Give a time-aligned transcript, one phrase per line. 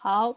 [0.00, 0.36] 好，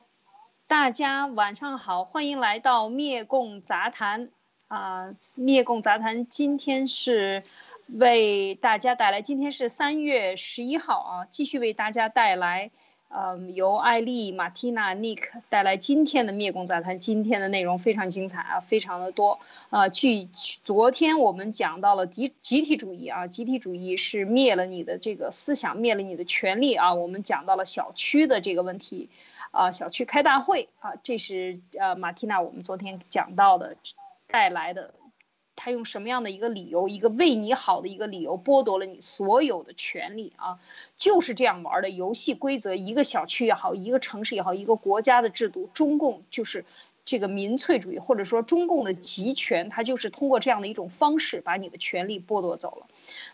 [0.66, 4.30] 大家晚上好，欢迎来到灭共杂谈
[4.68, 5.14] 啊！
[5.36, 7.44] 灭共杂谈今天是
[7.88, 12.72] 为大家带来，今天是三月十一号啊，继续为大家带来。
[13.14, 16.98] 嗯，由艾丽、马蒂娜、尼克带来今天的灭共杂谈。
[16.98, 19.40] 今天的内容非常精彩啊，非常的多。
[19.70, 20.30] 呃，据
[20.64, 26.94] 昨天我们讲到了集集体主义啊，集体主义是灭了你的这个思想，灭了你的权利啊。
[26.94, 29.10] 我们讲到了小区的这个问题，
[29.52, 33.78] 啊，小区开大会啊，这是呃马蒂娜我们昨天讲到的
[34.28, 34.94] 带来的。
[35.54, 40.58] 他用什么样的一个理由，一个为你好的一个理由，剥夺了你所有的权利啊？
[40.98, 46.66] 就是这样玩的游戏规则，一个小区也好，一个城市也好，一个国家的制度，中共就是
[47.06, 52.88] 这个民粹主义，或者说中共的集权，它就是通过这样的一种方式把你的权利剥夺走了。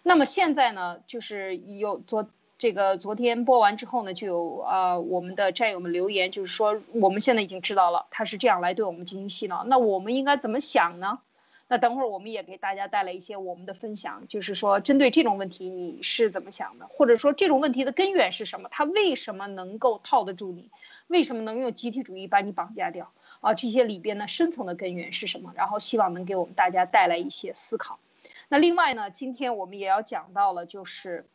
[0.03, 11.19] 那么现在呢，就是有昨这个昨天播完之后呢，就有呃我们的战友们留言，就是说我们现在已经知道了他是这样来对我们进行洗脑，那我们应该怎么想呢？
[11.67, 18.69] 那等会儿我们也给大家带来一些我们的分享，就是说针对这种问题你是怎么想的，或者说这种问题的根源是什么？
[18.71, 20.71] 他为什么能够套得住你？
[21.07, 23.11] 为什么能用集体主义把你绑架掉？
[23.41, 25.51] 啊，这些里边呢深层的根源是什么？
[25.55, 27.99] 然后希望能给我们大家带来一些思考。
[28.47, 31.27] 那另外呢，今天我们也要讲到了，就是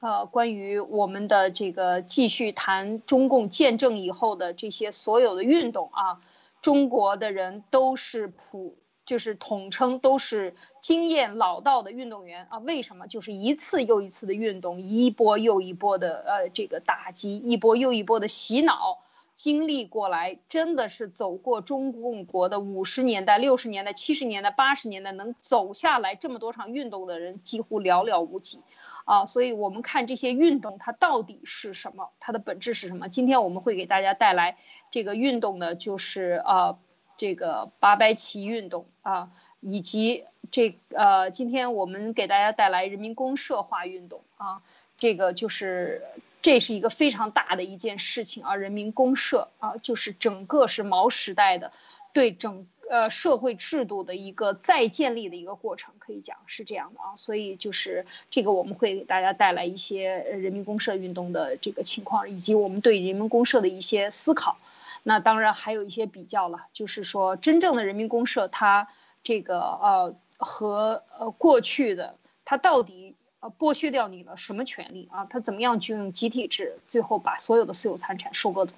[0.00, 6.20] 呃关于我们的这个继续谈中共建政以后的这些所有的运动啊，
[6.60, 8.76] 中国的人都是普。
[9.06, 12.58] 就是统称都是经验老道的运动员啊？
[12.58, 13.08] 为什么？
[13.08, 18.98] 就是一次又一次的运动，一波又一波的呃这个打击，一波又一波的洗脑，
[19.34, 28.60] 经历过来，真的是走过中共国的五十年代、六十年代、七十年代、八十年代，能走下来这么多场运动的人几乎寥寥无几
[29.04, 29.26] 啊！
[29.26, 32.10] 所以我们看这些运动，它到底是什么？
[32.20, 33.08] 它的本质是什么？
[33.08, 34.56] 今天我们会给大家带来
[34.90, 36.78] 这个运动呢，就是呃。
[37.16, 39.28] 这个八百旗运动啊，
[39.60, 44.62] 以及这呃，今天我们给大家带来人民公社化运动啊，
[44.96, 46.02] 这个就是
[46.40, 51.72] 这是一个非常大的一件事情啊，人民公社啊，就是整个是毛时代的
[52.14, 64.58] 对整呃社会制度的一个再建立的一个过程，可以讲是这样的啊，所以就是这个我们会给大家带来一些人民公社运动的这个情况，以及我们对人民公社的一些思考。
[65.04, 68.88] 那当然还有一些比较了，就是说真正的人民公社，它
[69.22, 75.24] 这个呃和呃过去的它到底呃剥削掉你了什么权利啊？
[75.30, 78.76] 它怎么样就用集体制，最后把所有的私有财产收割走？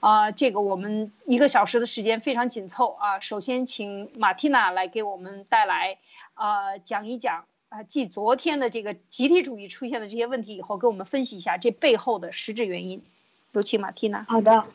[0.00, 3.20] 啊，这个我们一个小时的时间非常紧凑啊。
[3.20, 5.98] 首先请马蒂娜来给我们带来
[6.34, 13.02] 啊讲一讲啊，继昨天的这个集体主义出现的这些问题以后，给我们分析一下这背后的实质原因。
[13.52, 14.24] 有请马蒂娜。
[14.28, 14.66] 好的。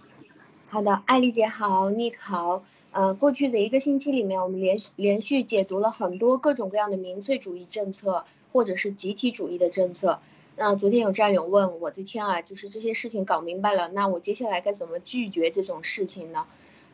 [0.69, 2.63] 好的，艾丽姐好，妮好。
[2.91, 10.19] 呃，过去的一个星期里面，我们连连续解读了很多各种各样的民粹主义政策，或者是集体主义的政策。
[10.55, 16.45] 那昨天有战友问，我的天啊，就是这些事情搞明白了，那我接下来该怎么拒绝这种事情呢？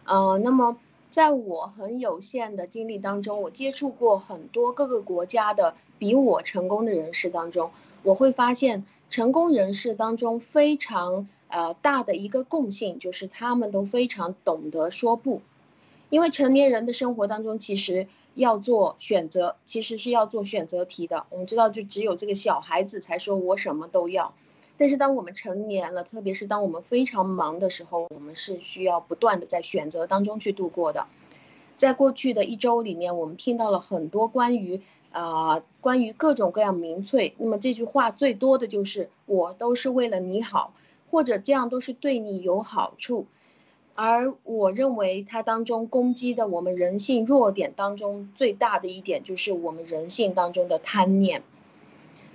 [0.05, 0.77] 呃，那么
[1.09, 7.71] 在我很有限的经历当中，我接触过很多各个国家的比我成功的人士当中，
[8.03, 11.27] 我会发现成功人士当中非常。
[11.51, 15.41] 呃，大的一个共性就是他们都非常懂得说不，
[16.11, 18.05] 因为成年人的生活当中其实
[18.39, 21.25] 要做选择，其实是要做选择题的。
[21.29, 24.33] 我们知道，就只有这个小孩子才说我什么都要，
[24.77, 31.05] 但是当我们成年了，特别是当我们非常忙的时候，我们是需要不断的在选择当中去度过的。
[31.77, 37.35] 在过去的一周里面，我们听到了很多关于啊，关于各种各样民粹。
[37.37, 40.73] 那么这句话最多的就是我都是为了你好。
[41.11, 43.25] 或者这样都是对你有好处，
[44.01, 51.43] 而我认为它当中攻击的我们人性弱点当中最大的一点就是我们人性当中的贪念。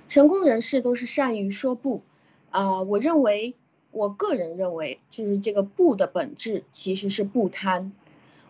[0.07, 2.03] 成功人士都是善于说不，
[2.51, 3.55] 啊，我认为，
[3.89, 7.91] 我个人认为，就是这个不的本质其实是不贪。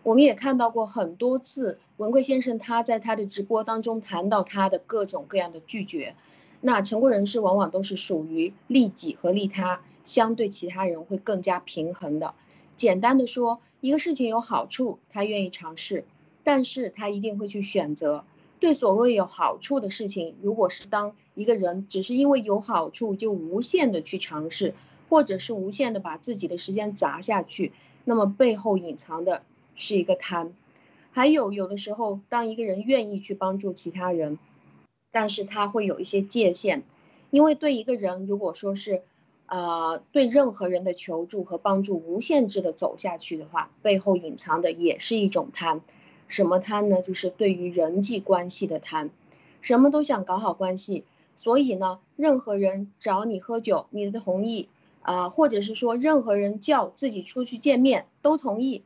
[0.03, 6.15] 我们也看到过很多次，文贵先生他在他的直播当中谈到他的各种各样的拒绝。
[6.59, 9.81] 那成功人士往往都是属于利己和利他。
[10.03, 12.35] 相对其他人会更加平衡的。
[12.75, 16.06] 简单的说，一个事情有好处，他愿意尝试，
[16.44, 18.25] 但是他一定会去选择。
[18.60, 24.74] 对所谓有好处的事情，如果是当一个人只是因为有好处就无限的去尝试，
[25.07, 27.72] 或者是无限的把自己的时间砸下去，
[28.04, 29.44] 那么背后隐藏的
[29.75, 30.54] 是一个贪。
[31.12, 34.38] 还有有的时候，当一个人愿意去帮助其他人，
[35.12, 36.83] 但是他会有一些界限，
[37.30, 39.01] 因为对一个人如果说是。
[39.47, 45.81] 啊，对任何人的求助和帮助无限制的走下去的话，背后隐藏的也是一种贪。
[46.27, 47.03] 什么贪呢？
[47.03, 49.12] 就是对于人际关系的贪，
[49.62, 51.03] 什么都想搞好关系。
[51.36, 54.68] 所以呢，任何人找你喝酒，你的同意
[55.03, 58.83] 啊，或者是说任何人叫自己出去见面都同意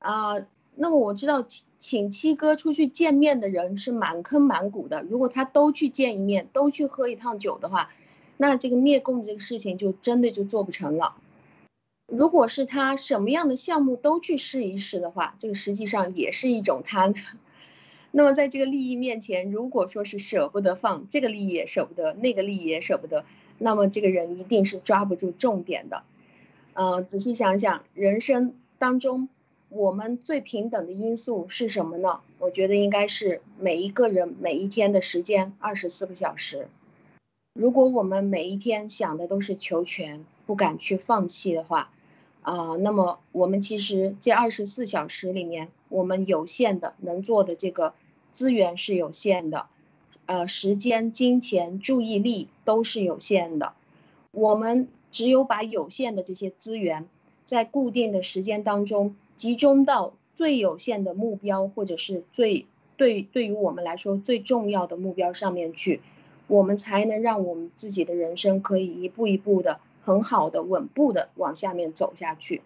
[0.00, 0.34] 啊。
[0.74, 7.90] 那么我知道请请七哥出去见面的人是满坑满谷的，如果他都去见一面，都去喝一趟酒的话。
[8.42, 11.14] 那这个灭共这个事情就真的就做不成了。
[12.06, 17.12] 如果是他什么样的项目都去试一试的话，这个实际上也是一种贪。
[18.10, 23.26] 那么在这个利益面前，如果说是舍不得放这个利益也舍不得，那个利益也舍不得，
[23.58, 26.02] 那么这个人一定是抓不住重点的。
[26.72, 29.28] 嗯，仔细想想，人生当中
[29.68, 32.20] 我们最平等的因素是什么呢？
[32.38, 36.68] 我觉得应该是每一个人每一天的时间二十四个小时。
[37.52, 41.90] 如果我们每一天想的都是求全，不敢去放弃的话，
[42.42, 47.92] 啊，那么我们其实这二十四小时里面，我们有限的能做的这个
[48.30, 49.66] 资源是有限的，
[50.26, 53.72] 呃，时间、金钱、注意力都是有限的。
[54.30, 57.08] 我们只有把有限的这些资源，
[57.44, 62.66] 在固定的时间当中集中到最有限的目标，或者是最
[62.96, 66.00] 对对于我们来说最重要的目标上面去。
[66.50, 72.60] 我们才能让我们自己的人生可以一步一步的很好的稳步的往下面走下去。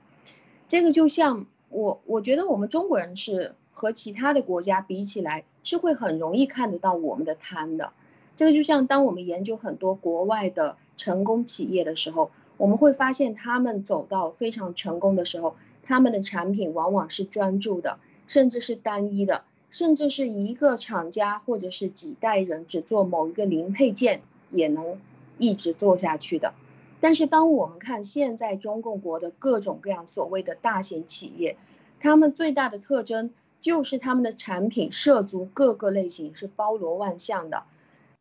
[0.68, 7.92] 这个就像我，我觉得我们中国人是和其他的国家比起来，是会很容易看得到我们的贪的。
[8.36, 19.44] 这个就像当我们研究很多国外的成功企业的时候，我们会发现他们走到非常成功的时候，他们的产品往往是专注的，甚至是单一的。
[19.74, 24.22] 甚至是一个厂家或者是几代人只做某一个零配件
[24.52, 25.00] 也能
[25.36, 26.54] 一直做下去的。
[27.00, 31.56] 但是当我们看现在中共国的各种各样所谓的大型企业，
[31.98, 37.64] 他们最大的特征就是他们的产品涉足各个类型，是包罗万象的。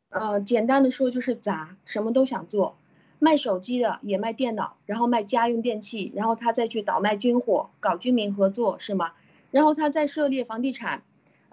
[0.10, 2.76] 呃，简单的说就是杂，什么都想做，
[3.20, 9.12] 卖手机的也卖电脑，然后卖家用电器，然后他再去倒卖军火，搞军民合作是吗？
[9.52, 11.04] 然后他再涉猎房地产。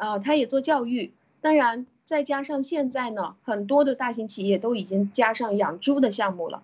[0.00, 1.12] 啊，他也做教育，
[1.43, 6.62] 当然再加上现在呢，很多的大型企业都已经加上养猪的项目了。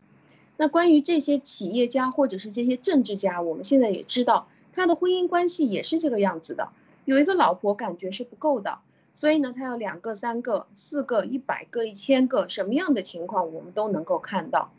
[0.56, 6.70] 那关于这些企业家或者是这些政治家，我们现在也知道，他的婚姻关系也是这个样子的。
[7.04, 8.78] 有一个老婆感觉是不够的，
[9.14, 14.70] 所以呢，他要两个、三个、四个、一百个、一千个，什么样的情况我们都能够看到。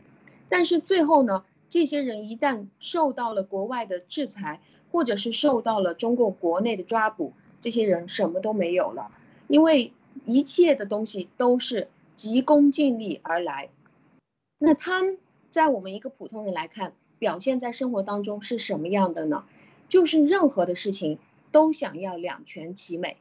[0.50, 4.62] 但是最后呢，这些人一旦受到了国外的制裁，
[4.92, 7.34] 或者是受到了中国国内的抓捕。
[7.60, 9.12] 这些人什么都没有了，
[9.48, 9.92] 因为
[10.26, 13.70] 一切的东西都是急功近利而来。
[14.60, 15.02] 那他
[15.50, 19.44] 在我们一个普通人来看，表现在生活当中是什么样的呢？
[19.90, 21.18] 就是任何的事情
[21.52, 23.18] 都想要两全其美，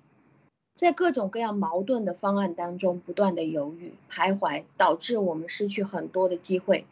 [0.75, 6.85] 在各种各样矛盾的方案当中不断的犹豫徘徊，导致我们失去很多的机会，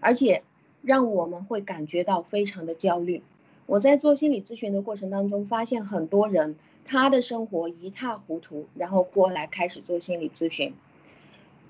[0.00, 0.42] 而且
[0.82, 3.22] 让我们会感觉到非常的焦虑。
[3.66, 6.56] 我在做心理咨询的过程当中，发现很多人。
[6.84, 10.74] 他的生活一塌糊涂，然后过来开始做心理咨询，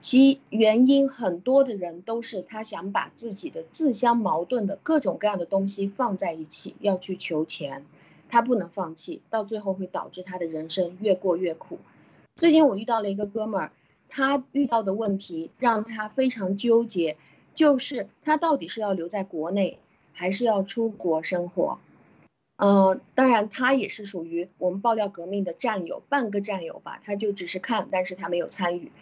[0.01, 7.85] 其原因很多的人都是他想把自己的自相矛盾的各种各样的东西放在一起，要去求钱，
[8.29, 11.79] 他不能放弃，到最后会导致他的人生越过越苦。
[12.35, 13.73] 最近我遇到了一个哥们儿，
[14.09, 17.17] 他遇到的问题让他非常纠结，
[17.55, 19.79] 就是他到底是要留在国内，
[20.15, 21.79] 还是要出国生活？
[22.65, 27.01] 嗯，当然，他也是属于我们爆料革命的战友，半个战友吧。
[27.05, 28.93] 他就只是看，但是他没有参与。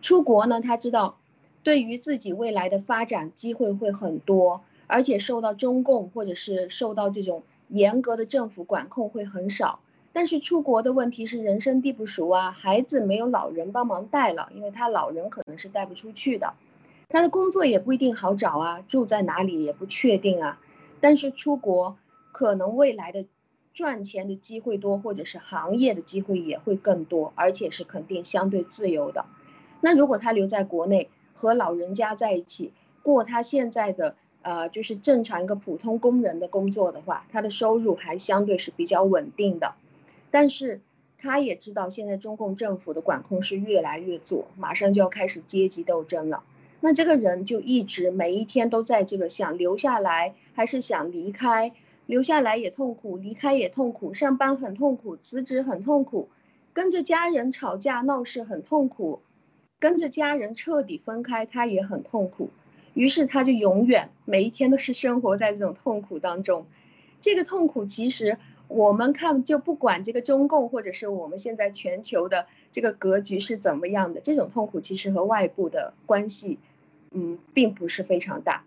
[0.00, 1.16] 出国呢，他知道，
[1.64, 9.80] 对于自己未来的发展机会会很多，而且受到中共或者是受到这种严格的政府管控会很少。
[10.12, 16.54] 但是出国的问题是人生地不熟啊，孩子没有老人帮忙带了，因为他老人可能是带不出去的。
[17.08, 20.60] 他的工作也不一定好找啊，住在哪里也不确定啊。
[21.00, 21.96] 但是出国。
[22.32, 23.26] 可能未来的
[23.74, 29.26] 赚钱的机会多，或者是行业的机会也会更多，而且是肯定相对自由的。
[29.80, 32.72] 那如果他留在国内和老人家在一起
[33.02, 39.74] 过他现在的呃就是正常一个普通工人的工作的话，他的收入还相对是比较稳定的。
[40.30, 40.80] 但是
[41.18, 46.42] 他也知道现在中共政府的管控是越来越左，马上就要开始阶级斗争了。
[46.80, 51.72] 那这个人就一直每一天都在这个想留下来还是想离开。
[52.12, 56.28] 留下来也痛苦，离开也痛苦，上班很痛苦，辞职很痛苦，
[56.74, 59.22] 跟着家人吵架闹事很痛苦，
[59.78, 62.50] 跟着家人彻底分开他也很痛苦，
[62.92, 66.66] 于是他就永远每一天都是生活在这种痛苦当中。
[67.22, 68.36] 这个痛苦其实
[68.68, 76.58] 我们看就不管这个中共或者是我们现在全球的这个格局是怎么样的，这种痛苦其实和外部的关系，
[77.10, 78.64] 嗯，并不是非常大。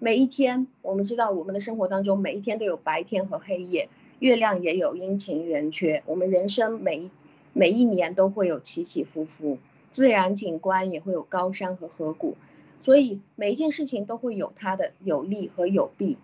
[0.00, 3.88] 每一天，我们知道我们的生活当中每一天都有白天和黑夜，
[4.20, 6.04] 月亮也有阴晴圆缺。
[6.06, 7.10] 我们人生每一
[7.52, 9.58] 每一年都会有起起伏伏，
[9.90, 12.36] 自然景观也会有高山和河谷，
[12.78, 16.16] 所以每一件事情都会有它的有利和有弊。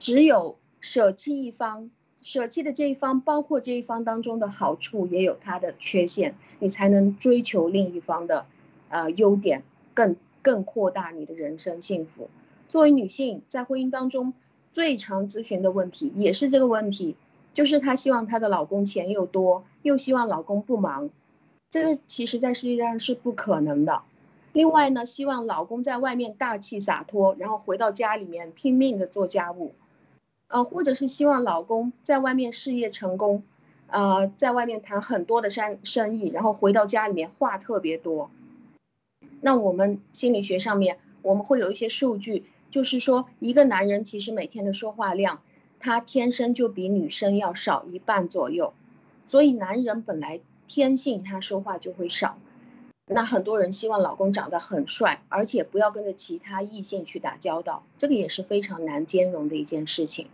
[0.00, 8.46] 只有舍弃一方，舍弃的这一方，包括这一方当中的好处，也有它的缺陷，你才能追求另一方的
[8.88, 9.62] 呃优点，
[9.94, 12.28] 更更扩大你的人生幸福。
[12.74, 14.32] 作为女性，在婚姻当中
[14.72, 17.14] 最常咨询的问题也是这个问题，
[17.52, 21.08] 就是她希望她的老公钱又多，又希望老公不忙，
[21.70, 24.02] 这个其实在世界上是不可能的。
[24.52, 29.72] 另外呢，希望老公在外面大气洒脱，然后回到家里面拼命的做家务，
[30.48, 33.44] 呃，或者是希望老公在外面事业成功，
[33.86, 38.30] 呃，在外面谈很多的生生意，然后回到家里面话特别多。
[39.40, 42.42] 那我们心理学上面我们会有一些数据。
[42.74, 45.40] 就是说，一个男人其实每天的说话量，
[45.78, 48.74] 他天生就比女生要少一半左右，
[49.26, 52.36] 所以男人本来天性他说话就会少。
[53.06, 60.26] 那很多人希望老公长得很帅，而且不要跟着其他异性去打交道，这个也是非常难兼容的一件事情。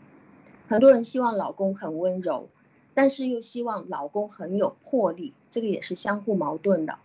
[0.67, 2.49] 很多人希望老公很温柔，
[2.95, 6.97] 但是又希望老公很有魄力，这个也是相互矛盾的。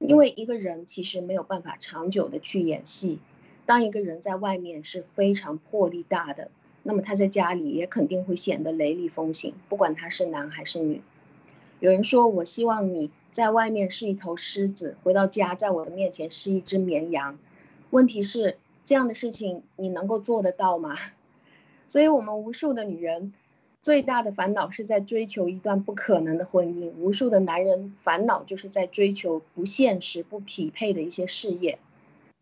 [0.00, 3.20] 因为一个人其实没有办法长久的去演戏。
[3.68, 6.50] 当一个人在外面是非常魄力大的，
[6.84, 11.02] 那么他在家里也肯定会显得雷厉风行，不管他是男还是女。
[11.78, 17.38] 有人说：“我希望你在外面是一头狮子，回到家在我的面前是一只绵羊。”
[17.92, 18.56] 问题是
[18.86, 20.96] 这样的事情你能够做得到吗？
[21.88, 23.34] 所以，我们无数的女人
[23.82, 31.78] 最大的烦恼是在追求一段不可能的婚姻，无数的男人烦恼就是在追求不现实、不匹配的一些事业。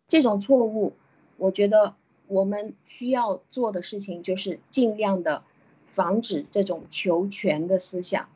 [0.06, 0.92] 这种错误。
[1.36, 1.94] 我觉得
[2.26, 5.42] 我们需要做的事情就是尽量的
[5.86, 8.28] 防止这种求全的思想。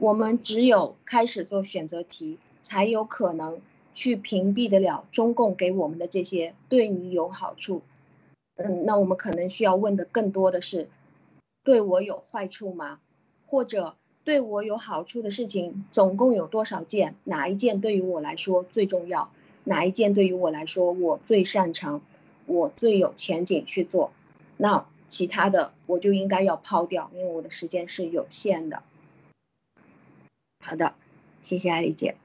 [0.00, 3.60] 我们只有开始做选择题，才有可能
[3.94, 7.82] 去屏蔽得了中共给我们的这些对你有好处。
[8.56, 10.88] 嗯，那我们可能需要问的更多的是，
[11.62, 13.00] 对我有坏处吗？
[13.46, 13.94] 或者
[14.24, 17.14] 对我有好处的事情总共有多少件？
[17.24, 19.30] 哪一件对于我来说最重要？
[19.64, 22.02] 哪一件对于我来说我最擅长，
[22.44, 24.12] 我最有前景去做，
[24.58, 28.82] 那其他的我就应该要抛掉，因为我的时间是有限的。
[30.60, 30.94] 好的，
[31.40, 32.16] 谢谢艾丽姐。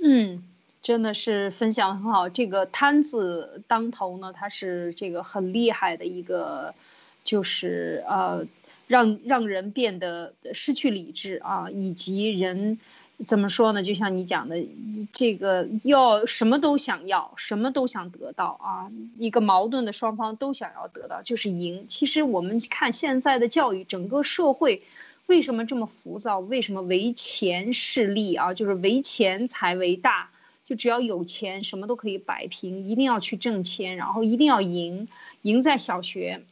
[0.00, 0.44] 嗯，
[0.80, 2.28] 真的是分享很好。
[2.28, 6.74] 这个摊子当头呢，它是这个很厉害的一个，
[7.24, 8.46] 就是呃，
[8.86, 12.78] 让让人变得失去理智啊，以及人。
[13.24, 13.82] 怎么说呢？
[13.82, 14.66] 就像你讲的，
[15.10, 18.90] 这个要什么都想要，什么都想得到啊！
[19.18, 21.86] 一个矛盾的双方都想要得到，就是赢。
[21.88, 24.82] 其实我们看现在的教育，整个社会
[25.24, 26.40] 为什么这么浮躁？
[26.40, 28.52] 为什么唯钱是利啊？
[28.52, 30.28] 就是唯钱财为大，
[30.66, 35.08] 就只要有钱，什么都可以摆平，一定要去挣钱，然后一定要赢，
[35.40, 36.42] 赢在小学。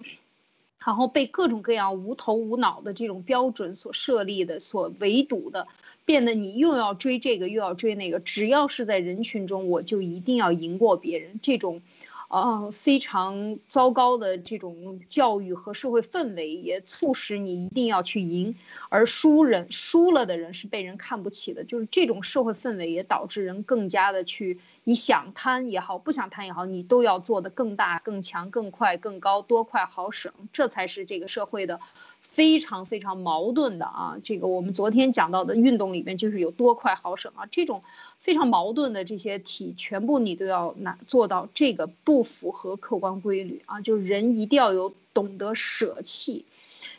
[0.87, 5.67] 然后被各种各样无头无脑的这种标准所设立的、所围堵的，
[6.05, 11.83] 变得你又要追这个又要追那个，只要是在人群中，我就一定要赢过别人，这种。
[12.31, 18.57] 呃，非常糟糕的这种教育和社会氛围，也促使你一定要去赢，
[18.89, 21.63] 而输人输了的人是被人看不起的。
[21.63, 31.79] 就是这种社会氛围，也导致人更加的去，你想贪也好，不想贪也好，你都要做的更大、更强、更快、更高，多快好省，这才是这个社会的。
[32.27, 37.85] 非常非常矛盾的啊，这个我们昨天讲到的运动里面就是有多快好省啊，这种
[38.19, 46.45] 非常矛盾的这些题，全部你都要拿做到，这个不符合客观规律啊，就是人一定要有懂得舍弃。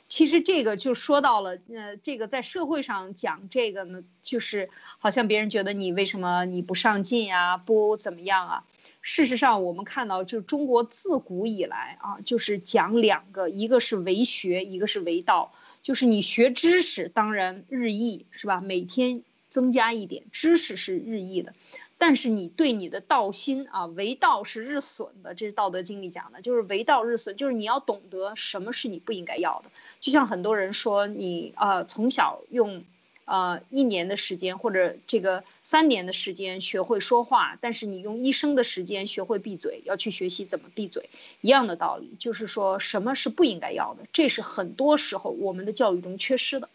[0.07, 8.63] 其实这个就说到了，呃，这个在社会上讲这个呢，就是好像别人觉得你为什么你不上进呀，不怎么样啊。
[9.07, 15.53] 事实上，我们看到，就是中国自古以来啊，就是讲两个，一个是为学，一个是为道。
[15.83, 18.61] 就是你学知识，当然日益是吧？
[18.61, 21.53] 每天增加一点知识是日益的，
[21.99, 25.35] 但是你对你的道心啊，为道是日损的。
[25.35, 29.69] 这是《道德经》里讲的，就是为道日损，就是你要懂得什么是你不应该要的。
[29.99, 32.83] 就像很多人说，你呃从小用。
[33.25, 41.09] 呃，一年的时间或者这个三年的时间学会说话，但是你用一生的时间学会闭嘴，要去学习怎么闭嘴，
[41.41, 46.69] 一样的道理，就是说什么是不应该要的，这是很多时候我们的教育中缺失的，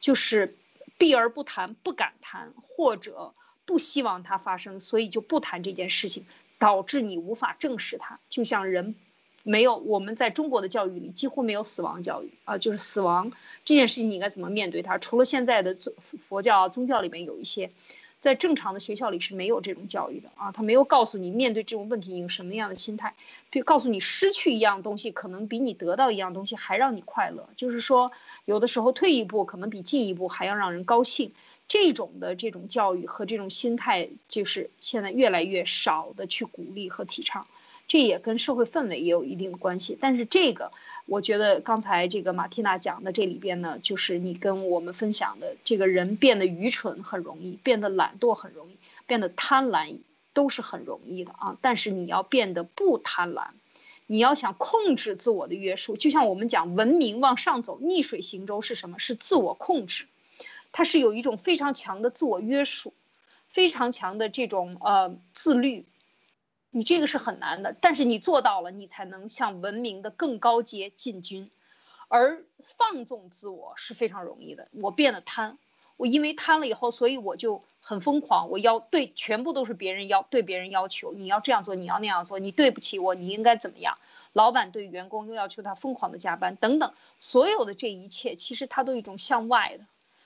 [0.00, 0.56] 就是
[0.96, 3.34] 避而不谈，不敢谈，或者
[3.66, 6.24] 不希望它发生，所以就不谈这件事情，
[6.58, 8.94] 导致你无法正视它，就像人。
[9.42, 13.32] 没有，我们在中国的教育里几乎没有死亡教育啊，就是死亡
[13.64, 14.98] 这件事情你应该怎么面对它？
[14.98, 17.70] 除了现在的佛教宗教里面有一些，
[18.20, 23.14] 在正常的学校里是没有这种教育的啊，他没有告诉你面对这种问题你有什么样的心态，
[23.50, 28.12] 比告诉你失去一样东西可能比你得到一样东西还让你快乐，就是说
[28.44, 31.32] 有的时候退一步可能比进一步还要让人高兴，
[31.66, 37.48] 这种的这种教育和这种心态就是现在越来越少的去鼓励和提倡。
[37.92, 40.72] 这也跟社会氛围也有一定的关系，但是这个，
[41.04, 49.98] 我觉得刚才这个马蒂娜讲的这里边呢，就是你跟我们分享的，这个人变得愚蠢很容易，变得懒惰很容易，变得贪婪
[50.32, 51.58] 都是很容易的啊。
[51.60, 53.48] 但是你要变得不贪婪，
[54.06, 58.98] 你要想控制自我的约束，就像我们讲文明往上走，逆水行舟是什么？
[58.98, 60.06] 是自我控制，
[60.72, 62.94] 它是有一种非常强的自我约束，
[63.50, 65.84] 非常强的这种呃自律。
[66.74, 71.50] 你这个是很难的，但是你做到了，你才能向文明的更高阶进军。
[72.08, 74.68] 而放纵自我是非常容易的。
[74.72, 75.58] 我变得贪，
[75.96, 78.48] 我因为贪了以后，所以我就很疯狂。
[78.48, 83.98] 我要对全部都是别人要对别人要求，你要这样做，你要那样做，你对不起我，你应该怎么样？
[84.32, 89.84] 老板对员工又要求他疯狂的加班等等，所有的这一切其实它都一种向外的。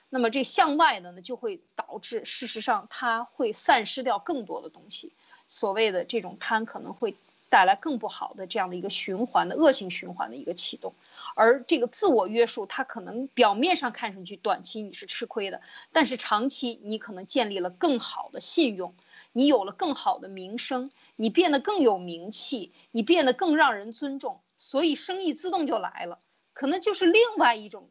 [0.09, 5.11] 那么这向外的呢，就会导致事实上它会散失掉更多的东西。
[5.47, 7.15] 所谓的这种贪可能会
[7.49, 10.93] 带来更不好的这样的一个循环的恶性循环的一个启动，
[11.33, 15.61] 而这个自我约束，它可能表面上看上去短期你是吃亏的，
[15.93, 18.93] 但是长期你可能建立了更好的信用，
[19.31, 26.19] 你有了更好的名声，你变得更有名气，你变得更让人尊重，所以生意自动就来了，
[26.53, 27.87] 可能就是另外一种。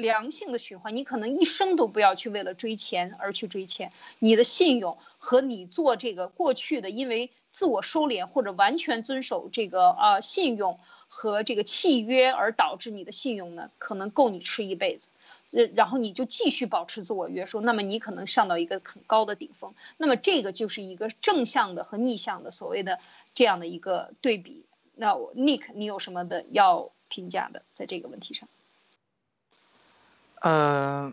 [0.00, 3.92] 良性的循环，你可能一生都不要去为了追钱而去追钱。
[4.18, 15.10] 你的信用和你做这个过去的，因为自我收敛或者完全遵守这个呃信用和这个契约而导致你的信用呢，可能够你吃一辈子。
[15.50, 19.74] 呃，然后你就继续保持自我约束，那么你可能上到一个很高的顶峰。
[19.96, 22.98] 那么这个就是一个正向的和逆向的所谓的
[23.32, 24.66] 这样的一个对比。
[24.94, 28.46] 那 Nick，你有什么的要评价的在这个问题上？
[30.40, 31.12] 呃，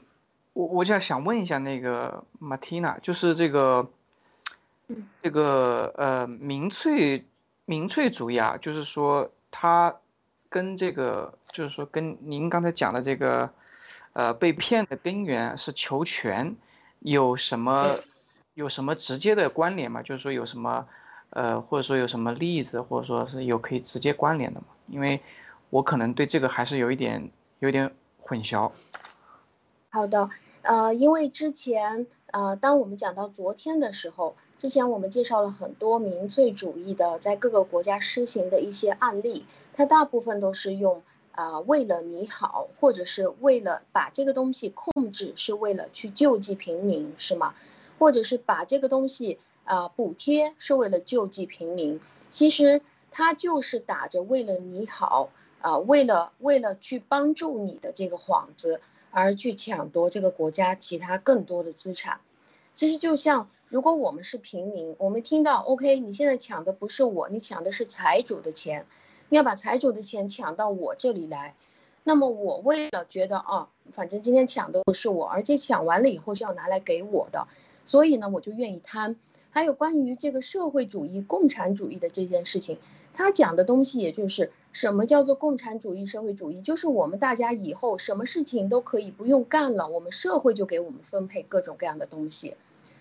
[0.54, 3.90] 我我就想问一下那个 Martina，就是这个，
[5.24, 7.26] 这个呃民粹
[7.66, 9.96] 民粹主义啊，就是说它
[10.50, 13.50] 跟这个就是说跟您刚才讲的这个
[14.14, 16.56] 呃被骗的根源是求全，
[17.00, 17.98] 有什么
[18.54, 20.04] 有什么直接的关联吗？
[20.04, 20.88] 就是说有什么
[21.32, 24.68] 呃或者说有什么例子，或者说是有可以直接关联的吗？
[24.88, 25.22] 因为
[25.72, 28.72] 我可能对这个还是有一点有点混淆。
[29.95, 30.29] 好的，
[30.62, 47.55] 呃，因为之前，呃，当我们讲到昨天的时候，之前我们介绍了很多民粹主义的在各个国家施行的一些案例，它大部分都是用，啊，为了你好，或者是为了把这个东西控制，是为了去救济平民，是吗？
[47.97, 52.81] 或者是把这个东西，啊，补贴是为了救济平民，其实
[53.12, 55.29] 它就是打着为了你好，
[55.62, 58.81] 啊，为了为了去帮助你的这个幌子。
[59.15, 62.19] 而去抢夺这个国家其他更多的资产，
[62.73, 68.86] 其实就像如果我们是平民，我们听到 OK，你现在抢的不是我，你抢的是财主的钱，
[69.30, 71.56] 你要把财主的钱抢到我这里来，
[72.04, 77.47] 那么我为了觉得啊，反正今天抢的不是我，而且抢完了以后是要拿来给我的，
[77.86, 79.15] 所以呢，我就愿意贪。
[79.49, 82.80] 还有关于这个社会主义、共产主义的这件事情。
[83.15, 92.56] 他讲的东西，也就是什么叫做共产主义、社会主义，就是我们大家以后什么事情都可以不用干了，我们社会就给我们分配各种各样的东西，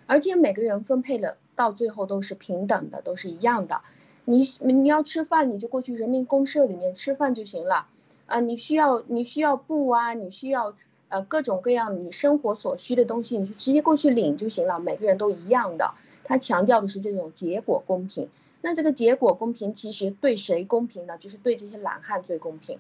[0.06, 3.82] 而且每个人分配了到最后都是平等的，都是一样的。
[4.24, 7.88] 你你要吃饭，你就过去人民公社里面吃饭就行了，
[8.26, 10.74] 啊，你需要你需要布啊，你需要
[11.08, 15.92] 呃各种各样你生活所需的东西，你就直接过去领就行了，每个人都一样的。
[16.22, 18.30] 他强调的是这种结果公平。
[18.66, 21.18] 那这个结果公平，其实对谁公平呢？
[21.18, 22.78] 就是对这些懒汉最公平，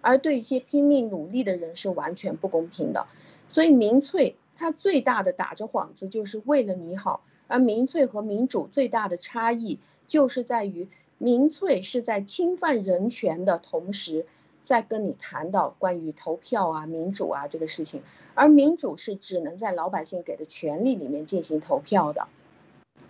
[0.00, 3.08] 而对一些拼命努力的人是完全不公平的。
[3.48, 7.24] 所以民粹它最大的打着幌子，就是为了你好。
[7.48, 10.86] 而民粹和民主最大的差异，就是在于
[11.18, 14.26] 民粹是在侵犯人权的同时，
[14.62, 22.28] 在跟你谈到关于投票啊、民主啊这个事情，而民主是只能在老百姓给的权利里面进行投票的，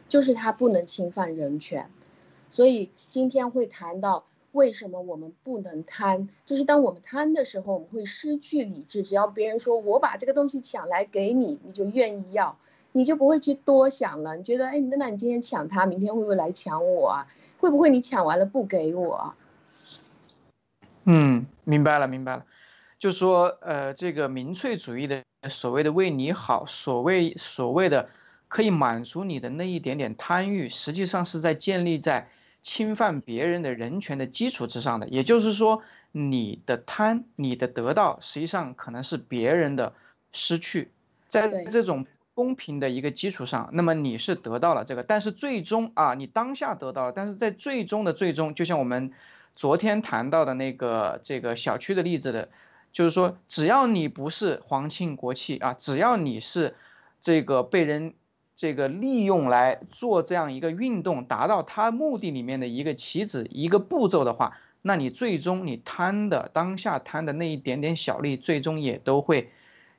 [0.08, 1.90] 就是它不能侵犯人权。
[2.54, 9.02] 所以今天会谈到为什么我们不能贪，就是当我们贪的时候，我们会失去理智。
[9.02, 12.56] 只要别人说我把这个东西抢来给你，你就愿意要，
[12.92, 14.36] 你就不会去多想了。
[14.36, 17.26] 你觉得，哎，那你今天抢他，明天会不会来抢我啊？
[17.58, 19.34] 会不会你抢完了不给我？
[21.02, 22.46] 嗯，明白了，明白了，
[23.00, 28.10] 就说，呃，这个民粹主义的所谓的为你好，所谓所谓的
[28.46, 32.28] 可以满足你的那一点点贪欲，实际上是在建立在
[32.64, 35.06] 侵犯别人的人权的基础之上的。
[35.08, 39.94] 也就是说，你的贪，你的得到，实际上可能是别人的
[40.32, 40.90] 失去，
[41.28, 49.12] 在这种公平的一个基础上，那么你是得到了这个，但是最终啊，你当下得到了，但是在最终的最终，就像我们。
[49.56, 52.48] 昨天谈到的那个这个小区的例子的，
[52.90, 56.74] 就是说，只要你不是皇亲国戚啊，只要你是
[57.20, 58.14] 这个被人
[58.56, 69.50] 这个利用来做这样一个运动，达到他目的里面的一个棋子、一个步骤的话，那你最终你贪的当下贪的那一点点小利，最终也都会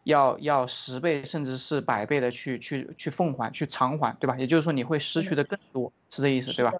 [0.04, 4.38] 要要十倍甚至是百倍的去去去奉还、去偿还，对吧？
[4.38, 6.74] 也就是说，你会失去的更多，是这意思，对吧？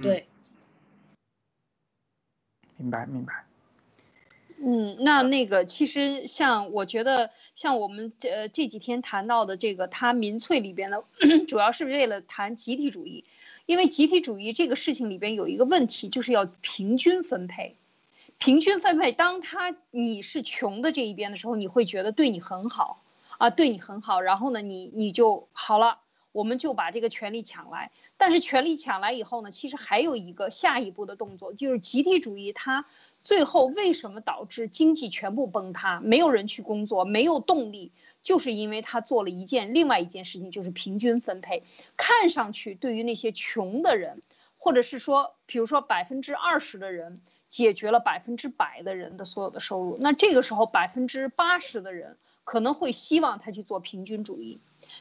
[0.00, 0.26] 对。
[2.78, 3.44] 明白明白，
[4.64, 11.02] 嗯，那那个其实像我觉得像我们这这几天谈到的这个他民粹里边的，
[11.48, 13.24] 主要是为了谈集体主义，
[13.66, 17.74] 因为集体主义这个事情里边有一个问题，就是要平均分配，
[18.38, 19.10] 平均分配。
[19.10, 23.02] 当他你是穷的这一边的时候，你会觉得对你很好
[23.38, 25.98] 啊，对你很好，然后呢，你你就好了，
[26.32, 27.92] 我们就把这个权利抢来。
[28.16, 32.52] 但是权力抢来以后呢，其实还有一个下一步的动作，就是集体主义。
[32.52, 32.86] 它
[33.22, 37.92] 最后为什么导致经济全部崩塌，没有人去工作，没有动力，
[38.22, 41.62] 就是因为他做了一件另外一件事情，就是平均分配。
[41.96, 44.22] 看上去对于那些穷的人，
[44.58, 54.58] 或者是说，比如说百分之二十的人解决了百分之百的人的所有的收入，那这个时候百分之八十的人可能会希望他去做平均主义。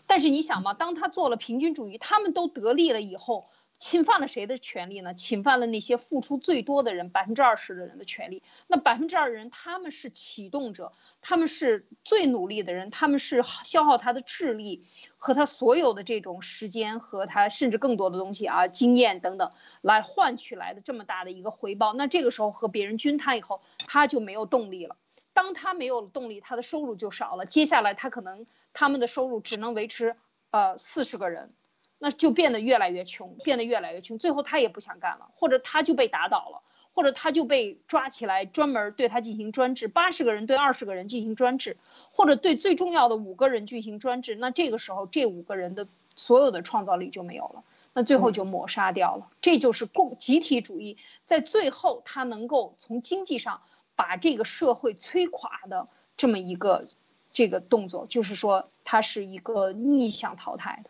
[0.08, 5.14] 但是你想嘛，当他做了平均主义，他们都得利了以后，侵犯了谁的权利呢？
[5.16, 8.44] 侵犯了那些付出最多的人，百分之二十的人的权利。
[8.68, 14.86] 那百分之二的人，他们是启动者，他们是最努力的人，他们是消耗他的智力
[15.18, 21.94] 和他所有的这种时间和他甚至更多的东西啊，经验等等来换取来的这么大的一个回报。
[21.94, 24.98] 那这个时候和别人均摊以后，他就没有动力了。
[25.34, 27.46] 当他没有动力，他的收入就少了。
[27.46, 30.16] 接下来他可能他们的收入只能维持，
[30.50, 31.52] 呃，四十个人，
[31.98, 34.18] 那就变得越来越穷，变得越来越穷。
[34.18, 36.62] 最后他也不想干了，或者他就被打倒了，
[36.94, 41.78] 或者他就被抓起来专门对他进行专制，八十个人对二十个人进行专制，
[42.12, 44.36] 或者对最重要的五个人进行专制。
[44.36, 49.30] 那这个时候这五个人的所有的创造力就没有了，那最后就抹杀掉了。
[49.42, 53.62] 这就是共集体主义在最后他能够从经济上。
[53.94, 56.88] 把这个社会摧垮的这么一个
[57.32, 60.90] 这个动作，就是说它是一个逆向淘汰的。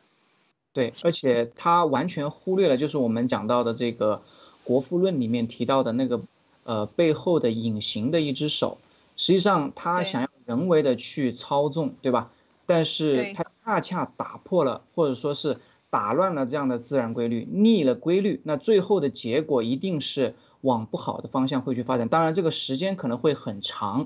[0.73, 4.17] 对，而且它完全忽略了，就是我们讲到的这个
[4.63, 6.21] 《国富论》里面提到的那个
[6.63, 8.77] 呃背后的隐形的一只手。
[9.17, 12.31] 实际上，他想要人为的去操纵，对吧？
[12.65, 18.41] 但是他恰恰打破了，或者说是打乱了这样的自然规律，逆了规律。
[18.43, 20.35] 那最后的结果一定是。
[20.61, 24.05] 往不好的方向会去发展，当然这个时间可能会很长，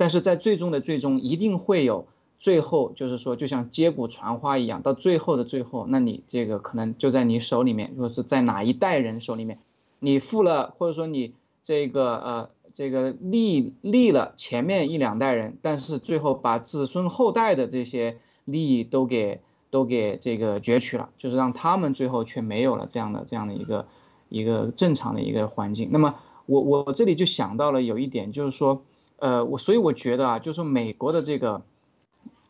[0.00, 2.06] 但是在最终的最终一定会有
[2.38, 9.58] 最后，就是说就像接骨传花一样，到最后的最后，那你这个可能就在你手里面，或者是在哪一代人手里面，
[9.98, 23.86] 你富了，或者说你这个呃这个利利了前面一两代人，但是最后把子孙后代的这些利益都给都给这个攫取了，就是让他们最后却没有了这样的这样的一个。
[24.32, 26.14] 一个正常的一个环境，那么
[26.46, 28.84] 我我这里就想到了有一点，就是说，
[29.20, 31.62] 呃，我所以我觉得啊，就是美国的这个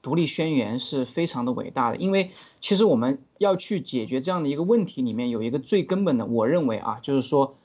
[0.02, 2.30] 独立宣言是非常的伟大的，因为
[2.61, 7.56] 其实我们要去解决这样的一个问题，里面有一个最根本的，我认为啊，就是说，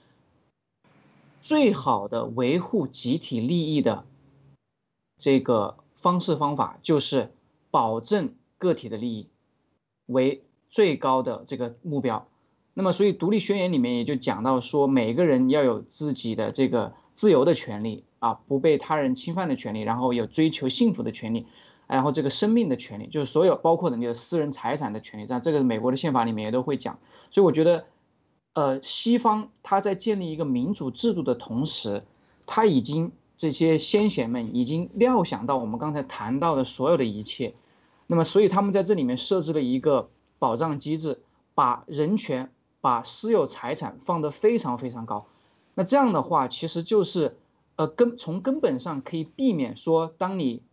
[1.39, 4.05] 最好的维护集体利益的
[5.17, 7.31] 这个方式方法，就是
[7.71, 9.27] 保证个体的利益
[10.07, 12.27] 为最高的这个目标。
[12.73, 21.45] 那么，所以独立宣言里面也就讲到说，每个人要有自己的这个自由的权利啊，不被他人侵犯的权利，然后有追求幸福的权利，
[21.85, 25.27] 然后这个生命的权利，就是所有包括的你的私人财产的权利。
[25.27, 26.97] 这样，这个美国的宪法里面也都会讲。
[27.29, 27.85] 所以我觉得，
[28.53, 32.03] 呃，西方它在建立一个民主制度的同时，
[32.47, 37.53] 它已经这些先贤们已经料想到我们刚才谈到的所有的一切，
[38.07, 40.09] 那么所以他们在这里面设置了一个
[40.39, 41.21] 保障机制，
[41.53, 42.49] 把人权、
[42.81, 45.27] 把私有财产放得非常非常高。
[45.75, 47.37] 那这样的话，其实就是
[47.75, 50.63] 呃根从根本上可以避免说，当你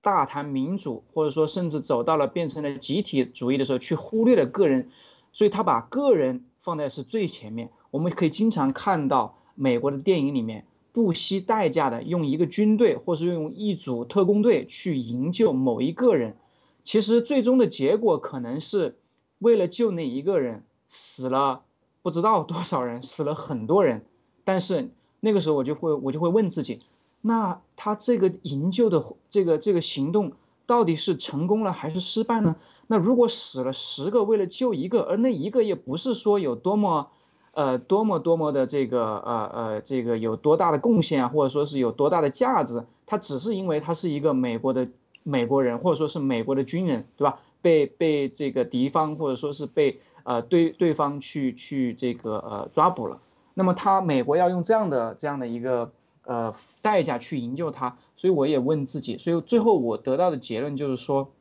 [0.00, 4.90] 大谈民主，或者说甚至走到了变成了集体主义的时候，去忽略了个人。
[5.32, 7.70] 所以他把个人放在是最前面。
[7.90, 10.66] 我们可以经常看到美国的电影里面。
[10.94, 16.36] 不惜代价的用一个军队，或是用一组特工队去营救某一个人，
[16.84, 18.98] 其实最终的结果可能是
[19.38, 21.62] 为了救那一个人死了
[22.02, 24.04] 不知道多少人，死了很多人。
[24.44, 24.90] 但是
[25.24, 26.80] 那个时候我就会我就会问自己，
[27.20, 30.32] 那他这个营救的这个这个行动
[30.66, 32.56] 到底是成功了还是失败呢？
[32.88, 37.08] 那如果死了十个为了救一个，而那一个也不是说有多么。
[37.54, 42.86] 呃，多么多么的这个呃呃，这个有多大的贡献啊，或者说是有多大的价值？
[43.04, 44.88] 他只是因为他是一个美国的
[45.22, 47.40] 美国人，或者说是美国的军人，对吧？
[47.60, 53.20] 被被这个敌方或者说是被呃对对方去去这个呃抓捕了。
[53.54, 55.92] 那么他美国要用这样的这样的一个
[56.24, 61.32] 呃代价去营救他，所以我也问自己，所以最后我得到的结论就是说，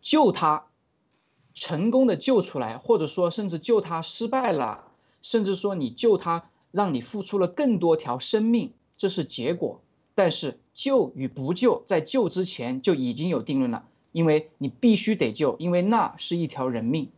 [0.00, 0.64] 救他。
[1.60, 4.84] 成功的救出来，或者说甚至救他失败了，
[5.22, 9.80] 甚至说你救他，让你付出了更多条生命，这是结果。
[10.14, 17.10] 但是救与不救，在救之前就已经有定论了，因为你必须得救，因为那是一条人命。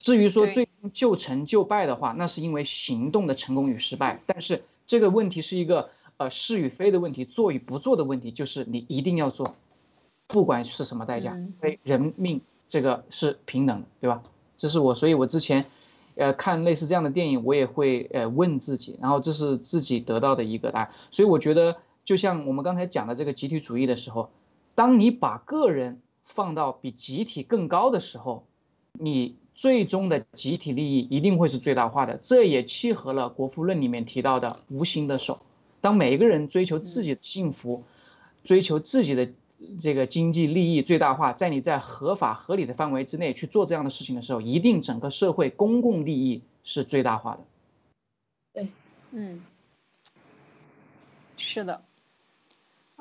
[0.00, 4.20] 至于说最终就成就败的话，那是因为行动的成功与失败。
[4.26, 9.54] 但是这个问题是一个呃是与非的问题，做与不做的问题，就是你一定要做，
[10.26, 12.40] 不管是什么代价，因为人命。
[12.72, 14.22] 这个是平等的，对吧？
[14.56, 15.64] 这是我，所以我之前，
[16.14, 20.90] 呃，看类似这样的电影，我也会呃问自己，然后这是自己得到的一个答案。
[21.10, 24.30] 所以我觉得，就像我们刚才讲的这个集体主义的时候，
[24.76, 28.46] 当你把个人放到比集体更高的时候，
[28.92, 32.18] 你最终的集体利益一定会是最大化的。
[32.22, 35.42] 这也契合了《国富论》里面提到的无形的手。
[35.82, 37.84] 当每一个人追求自己的幸福，
[38.42, 39.30] 追求自己的。
[39.78, 47.40] 这个经济利益最大化，在你在合法合理的范围之内去做这样的事情的时候，一定整个社会公共利益是最大化的。
[48.54, 48.68] 对，
[49.10, 49.44] 嗯，
[51.36, 51.82] 是的，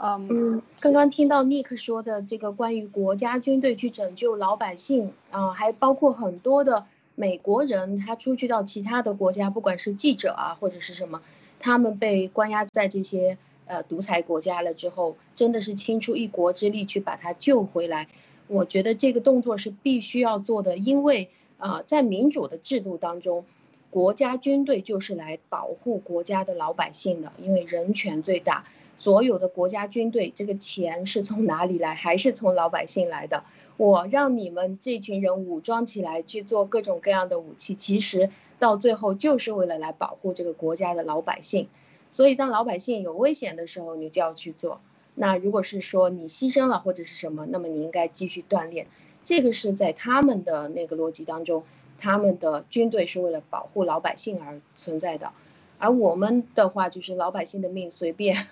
[0.02, 6.86] 嗯，刚刚听到 Nick 说的这个关于国家军队去拯救老百姓啊，还包括很多的
[7.16, 11.22] 美国人，他出去到其他的国家，不管是记者啊或者是什么，
[11.60, 13.38] 他们被关押在这些。
[13.72, 18.08] 呃，独裁国家了之后，真的是倾出一国之力去把他救回来。
[18.48, 23.46] 我觉得这个动作是必须要做的，因为啊，在民主的制度当中，
[23.92, 28.66] 国家军队就是来保护国家的老百姓的，因为人权最大。
[29.00, 31.94] 所有的国家军队，这个钱是从哪里来？
[31.94, 33.46] 还是从老百姓来的？
[33.78, 41.70] 我让你们这群人武装起来去做各种各样的武器，其实到最后就是为了来保护这个国家的老百姓。
[42.12, 44.82] 所以，当老百姓有危险的时候，你就要去做。
[45.16, 48.88] 那如果是说你牺牲了或者是什么，那么你应该继续锻炼。
[49.24, 51.64] 这个是在他们的那个逻辑当中，
[52.00, 55.32] 他们的军队是为了保护老百姓而存在的，
[55.78, 58.48] 而我们的话就是老百姓的命随便。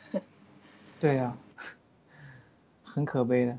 [1.00, 1.38] 对呀，
[2.84, 3.58] 很可悲的。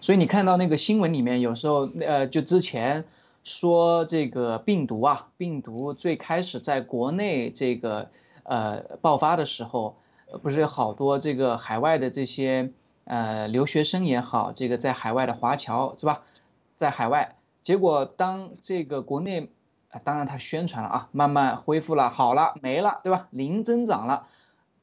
[0.00, 3.04] 所以你看到那个新闻里面，有时候呃，就之前。
[3.44, 8.10] 说这个病毒啊，病毒最开始在国内这个
[8.42, 9.96] 呃爆发的时候，
[10.42, 12.72] 不是有好多这个海外的这些
[13.04, 16.22] 呃留学生也好，这个在海外的华侨是吧，
[16.76, 19.48] 在海外，结果当这个国内，
[20.02, 23.28] 当然他宣传了啊，慢慢恢复了，好了，没了，对吧？
[23.30, 24.26] 零增长了，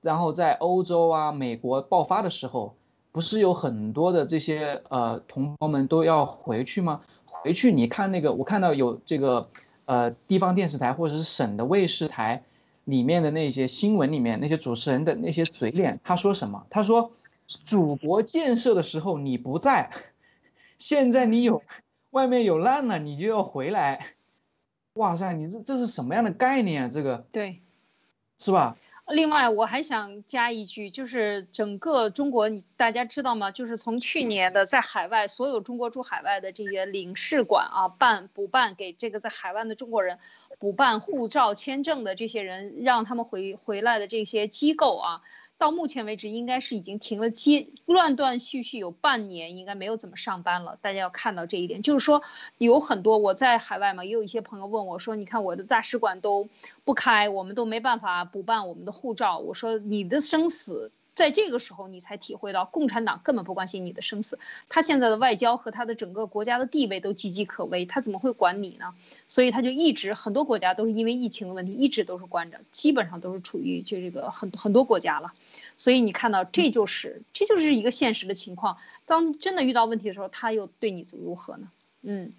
[0.04, 2.76] 然后在欧洲啊、美国爆发的时候，
[3.12, 7.02] 不是有很多的这些呃同胞们都要回去吗？
[7.26, 9.50] 回去你看那个，我看到有这个，
[9.86, 12.44] 呃，地方电视台或者是省的卫视台
[12.84, 16.68] 里面的那些新闻里面那些主持人的那些嘴脸，他说什么？
[16.70, 17.12] 他说，
[17.48, 19.92] 祖国建设的时候你不在，
[20.78, 21.64] 现在你有，
[22.12, 24.06] 外面有难了你就要回来，
[24.96, 26.90] 哇塞，你这这是什么样的概念啊？
[26.92, 27.62] 这个对，
[28.40, 28.78] 是吧？
[29.08, 33.52] 另外，我还想加一句，就是整个中国，你大家知道吗？
[33.52, 40.20] 就是从去年的在海外，所有中国驻海外的这些领事馆啊，办补办给这个在海外的中国人
[40.58, 45.22] 补办护照、签证的这些人，让他们回回来的这些机构啊。
[45.64, 50.78] 到目前为止应该是已经停了接断断续续有半年，应该没有怎么上班了。
[50.82, 52.22] 大家要看到这一点，就是说
[52.58, 56.50] 有很多我在海外嘛，也有一些朋友问我说：“你看我的大使馆都
[56.84, 68.96] 不开，我们都没办法补办我们的护照。”我说：“你的生死。”在这个时候，你才体会到共产党根本不关心你的生死，他现在的外交和他的整个国家的地位都岌岌可危，他怎么会管你呢？
[69.28, 75.34] 所以他就一直很多国家都是因为疫情的问题一直都是关着，基本上都是处于就这个很很多国家了。
[75.78, 78.78] 所以你看到这就是这就是一个现实的情况。
[79.06, 81.68] 当真的遇到问题的时候，他又对你如何呢？
[82.02, 82.32] 嗯，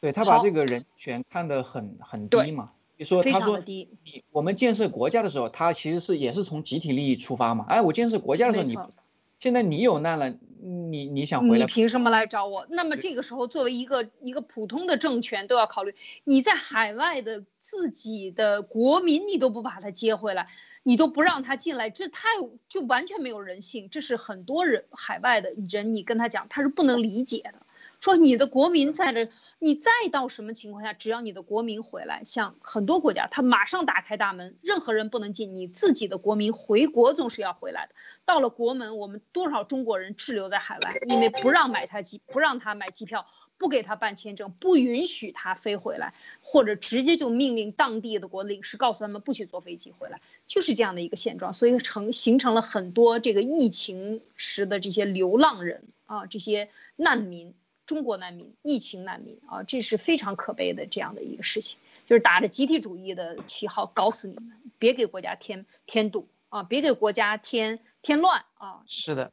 [0.00, 2.70] 对他把这个人权看得很很低嘛。
[2.96, 3.88] 比如说，他说你
[4.32, 7.66] 我们建设国家的时候，他其实是也是从集体利益出发嘛。
[7.68, 8.92] 哎，我建设国家的时候，你
[9.38, 12.66] 现在你有难了，你你想回来，你凭什么来找我？
[12.70, 20.48] 那么这个时候，作为一个一个普通的政权，都要考虑你在海外的自己的国民，你都不把他接回来，
[20.82, 22.28] 你都不让他进来，这太
[22.70, 23.90] 就完全没有人性。
[23.90, 27.65] 这是很多人海外的人，你跟他讲，他是不能理解的。
[28.00, 29.28] 说你的国民在这，
[29.58, 37.94] 你再到什么情况下，只要你的国民回来，像很多国家，他马上打开大门，任何人不能进，你自己的国民回国总是要回来的。
[38.24, 43.26] 到了国门，我们多少中国人滞留在海外，因为不让买他机，不让他买机票，
[43.58, 57.54] 不给他办签证，不允许他飞回来，或者直接就命令当地的国领事告诉他们不许坐飞机回来，就是这样的一个现状，所以成形成了很多这个疫情时的这些流浪人啊，这些难民。
[57.86, 68.82] 中国难民、疫情难民啊，这是非常可悲的这样的一个事情，就是打着集体主义的旗号搞死你们，别给国家添添堵啊，别给国家添添乱啊。
[68.88, 69.32] 是的，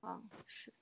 [0.00, 0.72] 啊是。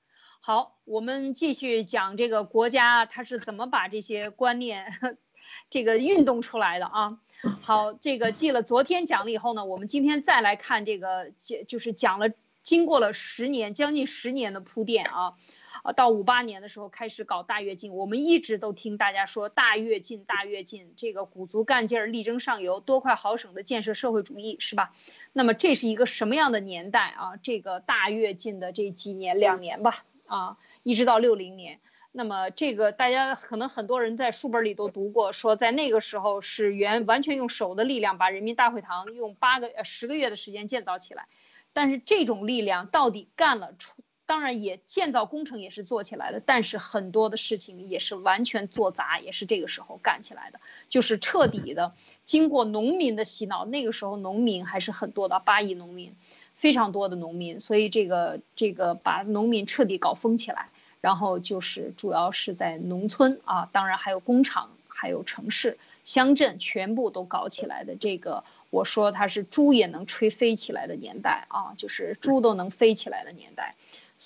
[0.40, 4.93] 好，我们继续讲这个国家它是怎么把这些观念
[5.71, 7.19] 这个运动出来的啊。
[7.61, 11.33] 好，这个记了昨天讲了以后呢，我们今天再来看这个，
[11.69, 12.31] 就是讲了
[12.62, 15.35] 经过了十年将近十年的铺垫啊。
[15.83, 24.93] 啊，到五八年的时候开始搞大跃进，我们一直都听大家说大跃进，大跃进，这个鼓足干劲儿，力争上游，多快好省的建设社会主义，是吧？
[25.33, 27.37] 那么这是一个什么样的年代啊？
[27.43, 31.81] 这个大跃进的这几年，两年吧，啊，一直到六零年。
[32.17, 41.27] 那么这个大家可能很多人在书本里都读过，说在那个时候是原完全用手的力量把人民大会堂用八个呃十个月的时间建造起来，
[41.73, 43.95] 但是这种力量到底干了出？
[44.27, 51.93] 当然也建造工程也是做起来的，但是很多的事情也是完全做砸，也是这个时候干起来的，就是彻底的
[52.25, 53.67] 经过农民的洗脑。
[53.67, 56.15] 那个时候农民还是很多的，八亿农民，
[56.55, 60.71] 非常多的农民，所以这个这个把农民彻底搞疯起来，
[61.03, 67.95] 然后就是主要是在农村啊，当然还有工厂，还有城市、乡镇，全部都搞起来的。
[67.95, 73.75] 这个我说它是猪也能吹飞起来的年代啊，就是猪都能飞起来的年代。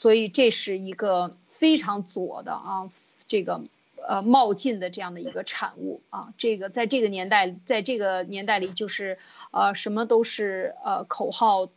[0.00, 2.88] 所以这是一个非常左的啊，
[3.26, 3.64] 这个
[4.06, 6.32] 呃冒进的这样的一个产物啊。
[6.38, 9.18] 这个在这个年代，在这个年代里，就是
[9.50, 11.68] 呃什么都是呃口号，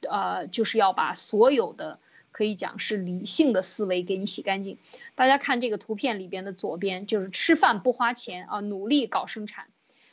[0.00, 2.00] 呃就是要把所有的
[2.32, 4.78] 可以讲是理性的思维给你洗干净。
[5.14, 9.68] 大家看这个图片里边的左边，就是吃饭不花钱啊，努力搞生产。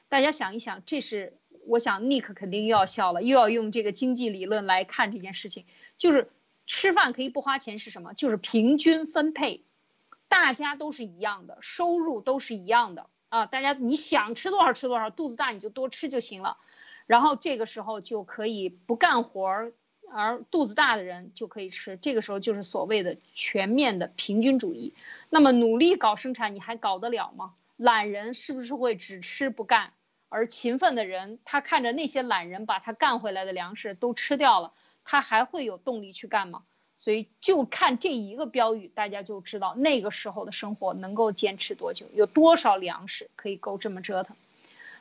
[0.07, 1.33] 大家想一想，这是
[1.65, 5.65] 我想 Nick 肯定又要笑了，又要用这个经济理论来看这件事情，
[5.97, 6.29] 就是。
[6.67, 8.13] 吃饭可以不花钱是什么？
[8.13, 9.63] 就是平均分配，
[10.27, 13.45] 大家都是一样的，收入都是一样的啊！
[13.45, 16.57] 大家你想吃多少吃多少，肚子大你就多吃就行了。
[17.05, 19.73] 然后这个时候就可以不干活儿，
[20.11, 21.97] 而肚子大的人就可以吃。
[21.97, 24.95] 这个时候就是所谓的全面的平均主义。
[25.29, 27.53] 那么努力搞生产，你还搞得了吗？
[27.77, 29.93] 懒人是不是会只吃不干？
[30.29, 34.73] 而勤奋的人，他看着那些懒人把他干回来的粮食都吃掉了。
[35.05, 36.63] 他还会有动力去干吗？
[36.97, 44.35] 所以就看这一个标语，大家就知道那个时候的生活能够坚持多久，有多少粮食可以够这么折腾。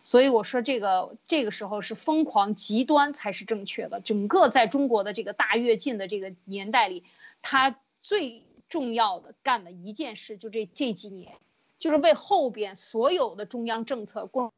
[0.03, 4.01] 所以我说这个这个时候是疯狂极端才是正确的。
[4.01, 7.05] 整个在中国的这个大跃进的这个年代里，
[7.41, 11.37] 他最重要的干的一件事，就这这几年，
[11.79, 14.53] 就是为后边所有的中央政策、共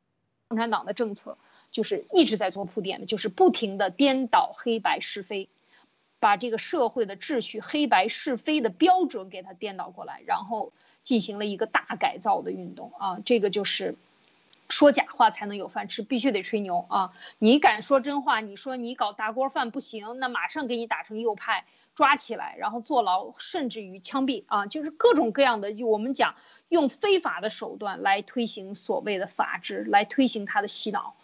[0.48, 1.36] 共产党的政策。
[1.76, 5.50] 就是一直在做铺垫的，就是不停的颠倒黑白是非，
[6.20, 13.18] 把这个社会的秩序、黑白是非的标准给它颠倒过来，然后进行了一个大改造的运动啊！
[13.26, 13.94] 这个就是
[14.70, 17.12] 说假话才能有饭吃，必须得吹牛啊！
[17.38, 21.66] 你敢说真话，你说你搞大锅饭不行，那马上给你打成右派。
[21.94, 24.66] 抓起来，然后坐牢，甚至于枪毙啊！
[24.66, 26.34] 就是各种各样的，就我们讲
[26.68, 31.16] 用非法的手段来推行所谓的法治，来推行他的洗脑。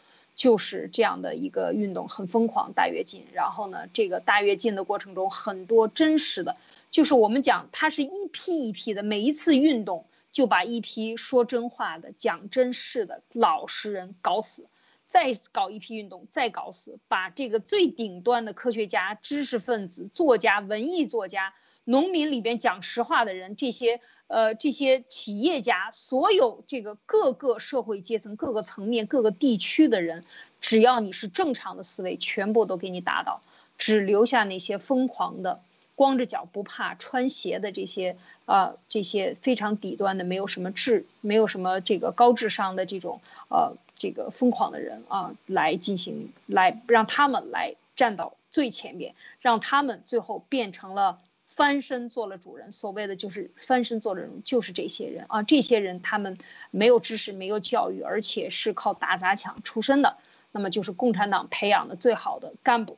[0.43, 3.27] 就是这样的一个运动，很疯狂，大跃进。
[3.33, 6.57] 然后呢，这个大跃进的过程中，很多真实的，
[6.91, 14.67] 就是我们讲，它是一批一批的，每一次运动就把一批说真话的、讲真事的老实人搞死，
[15.07, 24.01] 再搞一批运动，再搞死，把这个最顶端的科学家、知识分子、作家、文艺作家、农民里边讲实话的人，这些。
[24.33, 30.25] 呃，这些企业家，所有这个各个社会阶层、各个层面、各个地区的人，
[30.63, 33.43] 只要你是正常的思维，全部都给你打倒，
[33.77, 35.61] 只留下那些疯狂的、
[35.95, 38.17] 光着脚不怕穿鞋的这些
[38.47, 43.21] 呃这些非常底端的、没有什么智、没有什么这个高智商的这种
[43.51, 51.21] 呃这个疯狂的人啊，来进行来让他们来站到最前面，让他们最后变成了。
[51.55, 55.43] 翻身做了主人，所谓的就是翻身做了人，就是这些人啊。
[55.43, 56.39] 这些人他们
[56.71, 60.17] 没有知识，没有教育，而且是靠打砸抢出身的，
[60.51, 62.97] 那么就是共产党培养的最好的干部，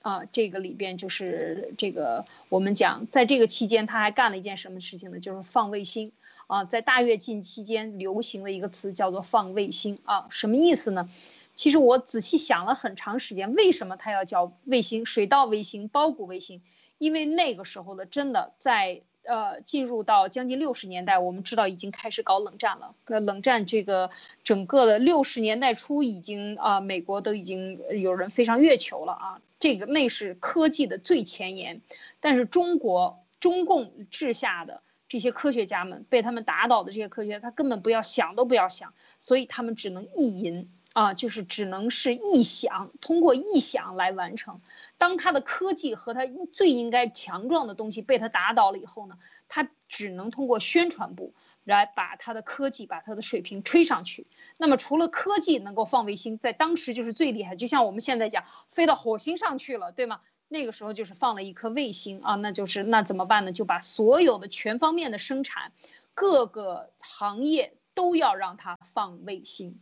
[0.00, 5.20] 啊，这个里边就是这个我们讲，在这个期间他还干了一件什么事情呢？
[5.20, 6.12] 就是放卫星
[6.46, 11.10] 啊，在大跃进期间流行的一个词叫做放卫星啊，什么意思呢？
[11.54, 15.04] 其实我仔细想了很长时间，为什么他要叫卫星？
[15.04, 16.62] 水稻卫星、包谷卫星。
[17.00, 22.94] 因为那个时候的真的在呃进入到将近六十年代，我们知道已经开始搞冷战了。
[23.06, 24.10] 那，冷战这个
[24.44, 31.80] 整个的六十年代初已经啊，美国都已经有人飞上月球了啊，这个那是科技的最前沿。
[32.20, 40.70] 但是中国中共治下的这些科学家们被他们打倒的这些科学，他根本不要想都不要想，所以他们只能意淫。
[40.92, 44.60] 啊，就是只能是臆想，通过臆想来完成。
[44.98, 49.16] 当他的科技和他最应该强壮的东西被他打倒了以后呢，
[49.48, 51.32] 他只能通过宣传部
[51.64, 54.26] 来把他的科技、把他的水平吹上去。
[54.56, 60.20] 那么，除了科技能够放卫星，在当时就是最厉害，就像我们现在讲飞到火星上去了，对吗？
[60.48, 63.52] 那个时候就是放了一颗卫星啊，那就是那怎么办呢？
[63.52, 65.70] 就把所有的全方面的生产，
[66.14, 69.78] 各个行业都要让它放卫星。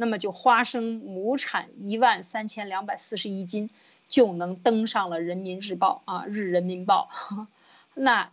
[0.00, 3.68] 那么就花生亩产一万三千两百四十一斤，
[4.08, 7.10] 就能登上了《人民日报》啊，《日人民报》。
[7.92, 8.32] 那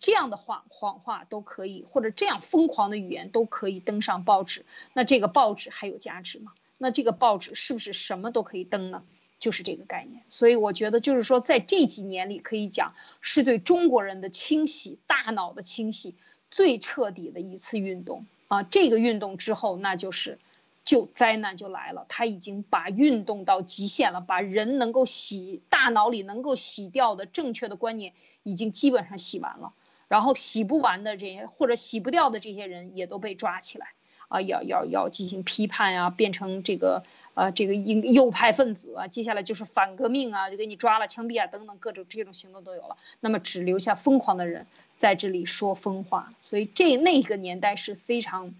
[0.00, 4.64] 这样的话谎话都可以，或者这样疯狂的语言都可以登上报纸。
[4.94, 6.54] 那这个报纸还有价值吗？
[6.78, 9.02] 那这个报纸是不是什么都可以登呢？
[9.38, 10.22] 就是这个概念。
[10.30, 16.14] 所以我觉得，就是说，在这几年里，可以讲是对中国人的清洗、大脑的清洗
[16.50, 18.62] 最彻底的一次运动啊。
[18.62, 20.38] 这个运动之后，那就是。
[20.84, 28.12] 就灾难就来了，他已经把运动到极限了，把人能够洗大脑里能够洗掉的正确的观念
[28.42, 29.72] 已经基本上洗完了，
[30.08, 33.92] 然后洗不完的这些或者洗不掉的这些人也都被抓起来，
[34.26, 37.04] 啊，要要要进行批判呀，变成这个
[37.34, 44.66] 呃这个右右派分子啊，接下来就是反革命啊，就给你抓了枪毙啊等等各种这种行动都有了，那么只留下疯狂的人
[44.96, 48.52] 在这里说疯话，所以这那个年代是非常，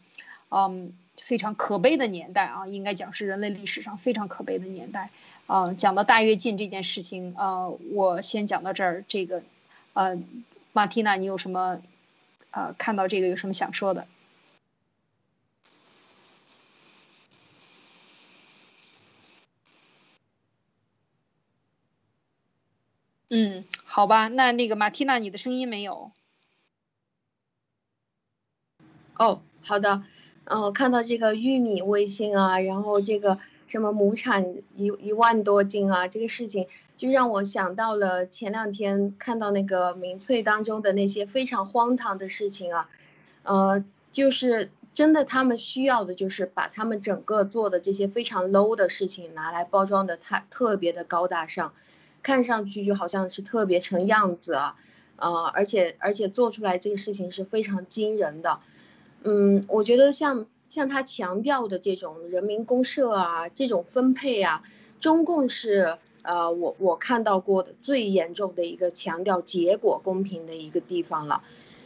[0.50, 0.92] 嗯。
[1.22, 5.10] 非常可悲的年代啊，应该讲是人类历史上非常可悲的年代。
[5.46, 9.04] 啊，讲到大跃进这件事情，呃，我先讲到这儿。
[9.06, 9.42] 这个，
[9.92, 10.18] 呃，
[10.72, 11.80] 马蒂娜，你有什么，
[12.50, 14.06] 呃，看到这个有什么想说的？
[23.30, 26.12] 嗯，好吧，那那个马蒂娜，你的声音没有。
[29.18, 30.02] 哦，好的。
[30.44, 33.38] 嗯，看到这个玉米卫星啊，然后这个
[33.68, 36.66] 什么亩产一一万多斤啊，这个事情
[36.96, 42.88] 就让我想到了前两天看到那个民粹当中的那些非常荒唐的事情啊，
[43.44, 51.72] 呃，就是真的他们需要的就是把他们整个做的这些非常 low 的事情拿来包装的太特别的高大上，
[52.22, 54.76] 看上去就好像是特别成样子啊，
[55.16, 58.58] 呃，而且而且做出来这个事情是非常惊人的。
[59.24, 64.62] 嗯，我觉得像像他强调的这种人民公社啊，这种分配啊，
[65.00, 71.42] 中共是呃，我我看到过的最严重的一个强调结果公平的一个地方了，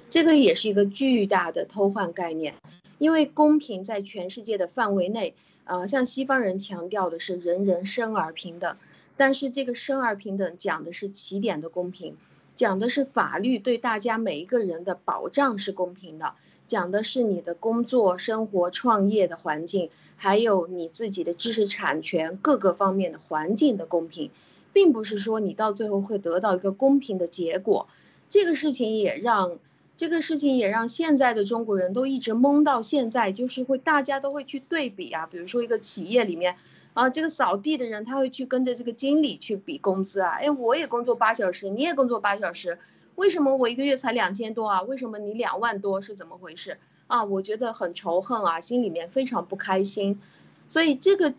[0.09, 2.55] 这个也是一个巨大的偷换概念，
[2.99, 5.35] 因为公平在全世界的范围内，
[5.65, 8.77] 呃，像西方人强调的是人人生而平等，
[9.17, 12.17] 但是这个生而平等讲的是起点的公平，
[12.55, 16.35] 讲的是法律对大家每一个人的保障是公平的。
[16.69, 24.31] 讲的是你的工作、生活、创业的环境，还有你自己的知识产权各个方面的环境的公平，
[24.73, 27.87] 并不是说你到最后会得到一个公平的结果。
[28.29, 29.59] 这个事情也让
[29.97, 36.57] 这个事情也让现在的中国人都一直懵到现在，就是会大家都会去对比啊，比如说一个企业里面，
[36.95, 42.79] 啊，这个扫地的人他会去跟着这个经理去比工资啊，哎，我也工作八小时，你也工作八小时，
[43.17, 44.83] 为什么我一个月才两千多啊？
[44.83, 47.25] 为什么你两万多是怎么回事啊？
[47.25, 50.21] 我觉得很仇恨啊，心里面非常不开心，
[50.69, 51.35] 所以这个，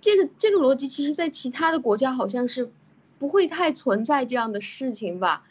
[0.00, 2.70] 这个这个逻辑，其实在其他的国家好像是
[3.18, 5.46] 不会太存在这样的事情吧，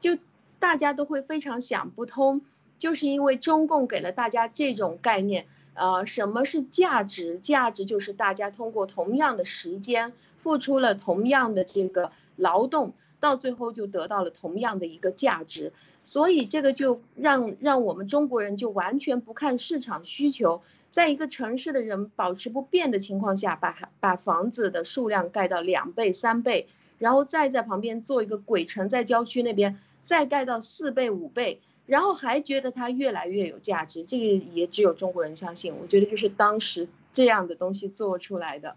[0.00, 0.16] 就
[0.58, 2.40] 大家都会非常想不通，
[2.78, 5.46] 就是因为中共给了大家这种概念。
[5.74, 7.38] 呃，什么是价值？
[7.38, 15.72] 价值就是大家通过同样的时间，付出了同样的这个劳动，到最后就得到了同样的一个价值。
[16.04, 26.66] 所以这个就让让我们中国人就完全不看市场需求，在一个城市的人保持不变的情况下，把把房子的数量盖到两倍、三倍，
[26.98, 31.60] 然后再在旁边做一个鬼城，在郊区那边再盖到四倍、五倍。
[31.84, 35.74] 然后还觉得它越来越有价值，这个也只有中国人相信。
[35.80, 38.76] 我觉得就是当时这样的东西做出来的。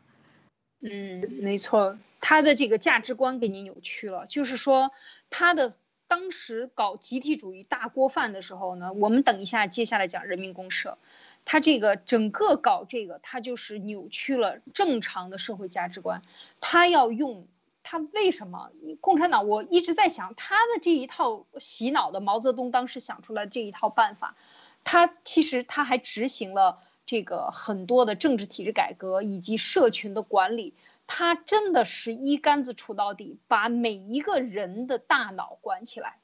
[0.81, 4.25] 嗯，没错，他的这个价值观给你扭曲了。
[4.27, 4.91] 就是说，
[5.29, 5.73] 他的
[6.07, 10.97] 当时搞集体主义大锅饭的时候呢，我们等一下接下来讲人民公社，
[11.45, 16.21] 他这个整个搞这个，他就是扭曲了正常的社会价值观，
[16.59, 17.47] 他要用。
[17.83, 18.69] 他为什么？
[19.01, 24.35] 共产党，我一直在想他的这一套洗脑的毛泽东当时想出来这一套办法，
[24.83, 30.75] 他其实他还执行了这个很多的政治体制改革以及社群的管理，
[31.07, 36.19] 他真的是一竿子杵到底，把每一个人的大脑管起来。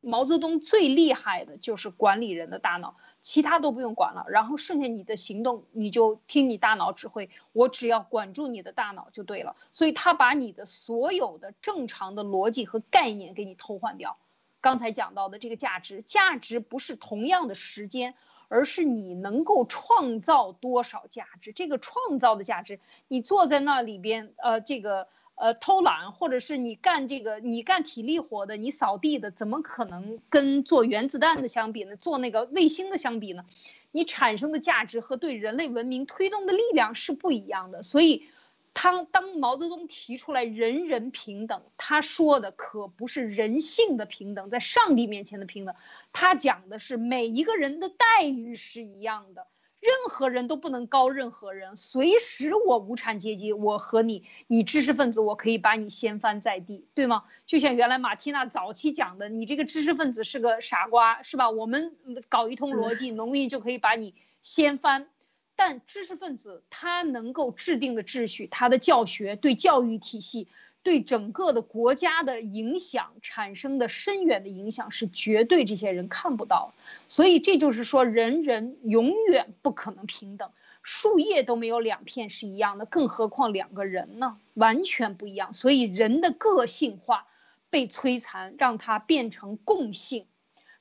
[0.00, 2.96] 毛泽东最厉害的就是管理人的大脑。
[3.22, 9.56] 其他都不用管了，然后剩下你的行动你就听你大脑指挥，我只要管住你的大脑就对了。
[9.72, 14.18] 所以他把你的所有的正常的逻辑和概念给你偷换掉。
[14.60, 18.14] 刚才讲到的这个价值，价值不是同样的时间，
[18.48, 21.52] 而是你能够创造多少价值。
[21.52, 25.08] 这个创造的价值，你坐在那里边，呃，这个。
[25.36, 31.96] 呃，偷懒，或者是你干这个，你干体力活的，你扫地的，怎么可能跟做原子弹的相比呢？
[31.96, 33.44] 做那个卫星的相比呢？
[33.90, 37.82] 你产生的价值和对人类文明推动的力量是不一样的。
[37.82, 38.28] 所以，
[38.74, 45.74] 他当毛泽东提出来人人平等，他说的可不是人性的平等，在上帝面前的平等，
[46.12, 49.46] 他讲的是每一个人的待遇是一样的。
[49.80, 57.24] 任何人都不能高任何人，随时我无产阶级，我和你，你知识分子，我可以把你掀翻在地，对吗？
[57.44, 61.50] 就像原来马蒂娜早期讲的，你这个知识分子是个傻瓜，是吧？
[61.50, 61.94] 我们
[62.30, 65.10] 搞一通逻辑，农民就可以把你掀翻。
[65.56, 70.48] 但知识分子他能够制定的秩序，他的教学对教育体系。
[70.82, 76.74] 对整个的国家的影响产生的深远的影响是绝对这些人看不到，
[77.08, 80.50] 所以这就是说人人永远不可能平等，
[80.82, 84.36] 树叶都没有两片是一样的，更何况两个人呢？
[84.52, 85.54] 完全不一样。
[85.54, 87.28] 所以人的个性化
[87.70, 90.26] 被摧残，让它变成共性，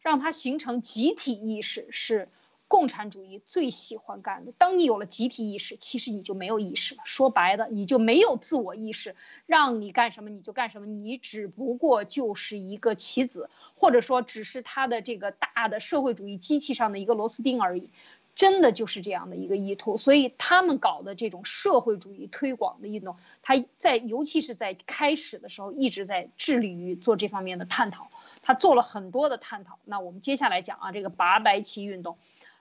[0.01, 2.27] 让它形成集体意识是。
[2.73, 7.03] 共产主义最喜欢干的，当你有了集体意识，其实你就没有意识了。
[7.05, 9.15] 说白了，你就没有自我意识，
[9.45, 17.91] 让你干什么你就干什么，你只不过就是一个棋子，或者说只是他的这个大的社会主义机器上的一个螺丝钉而已。
[18.35, 19.95] 真的就是这样的一个意图。
[19.95, 28.09] 所以他们搞的这种社会主义推广的运动，他在尤其是在开始的时候一直在致力于做这方面的探讨，
[28.41, 29.77] 他做了很多的探讨。
[29.85, 32.17] 那我们接下来讲啊，这个拔白旗运动。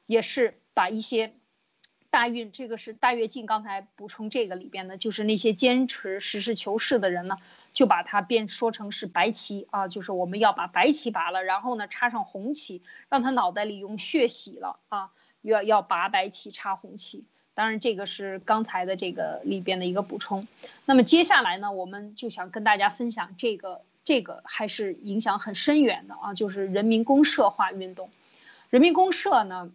[0.07, 1.35] 也是把一些
[2.11, 3.47] 大运，这个是大跃进。
[3.47, 7.39] 刚才补充这个里边呢，就是那些坚持实事求是的人呢，
[7.73, 17.25] 就把它变说成是白旗啊，就是我们要把白旗拔了，然后呢插上红旗，让他脑袋里用血洗了啊，要要拔白旗插红旗。
[17.55, 20.47] 当然这个是刚才的这个里边的一个补充。
[20.85, 28.11] 那么接下来呢，我们就想跟大家分享这个这个还是影响很深远的啊，就是人民公社化运动。
[28.69, 29.73] 人民公社呢。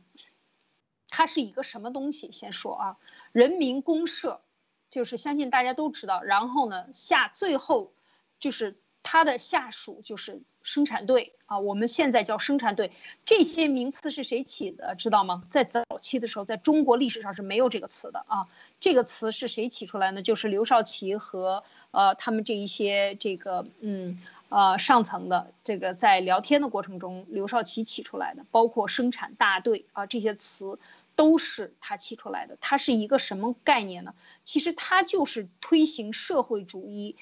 [1.09, 2.31] 它是一个什么东西？
[2.31, 2.97] 先说啊，
[3.31, 4.41] 人民公社，
[4.89, 6.21] 就是相信大家都知道。
[6.21, 7.93] 然后呢，下最后，
[8.39, 8.79] 就是
[9.09, 11.59] 他的下属就是生产队啊。
[11.59, 12.91] 我们现在叫生产队，
[13.23, 14.95] 这些名词是谁起的？
[14.95, 15.43] 知道吗？
[15.49, 18.47] 在早期的时候，在中国历史上是没有这个词的啊。
[18.81, 20.21] 这个词是谁起出来呢？
[20.21, 30.77] 就是刘少奇和呃他们这一些这个嗯呃上层的这个在聊天的过程中，刘少奇起出来的，包括生产大队啊这些词。
[31.17, 34.13] 都是他起出来的，它是一个什么概念呢？
[34.43, 37.15] 其实它就是推行社会主义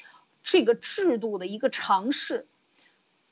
[0.45, 2.47] 这个制度的一个尝试。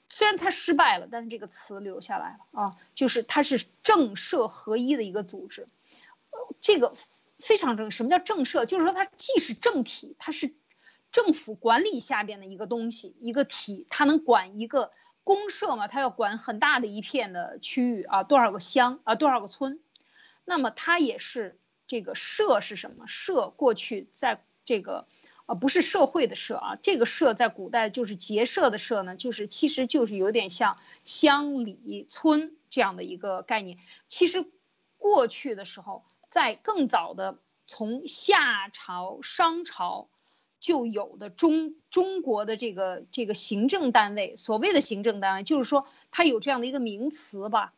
[0.10, 5.68] 虽然它失败了，但是这个词留下来了啊，就是它是政社合一的一个组织。
[6.60, 6.94] 这个
[7.40, 7.90] 非常正。
[7.90, 8.66] 什么叫政社？
[8.66, 10.54] 就是说它既是政体，它是
[11.12, 14.92] 政府管理下边的一个东西，一个体，它能管一个
[15.24, 15.88] 公社嘛？
[15.88, 19.80] 它要管很大的一片的区域啊，多少个乡啊，多少个村。
[20.46, 21.58] 那么它也是
[21.88, 23.08] 这个社是什么？
[23.08, 25.08] 社过去在这个。
[25.46, 33.78] 啊，不是社会的社啊，这个社在古代就是结社的社呢，就是其实就是有点像乡里村这样的一个概念。
[34.08, 34.46] 其实
[34.98, 40.08] 过去的时候，在更早的从夏朝、商朝
[40.62, 47.74] 就有的中中国的这个这个行政单位，所谓的行政单位，就是说它有这样的一个名词吧。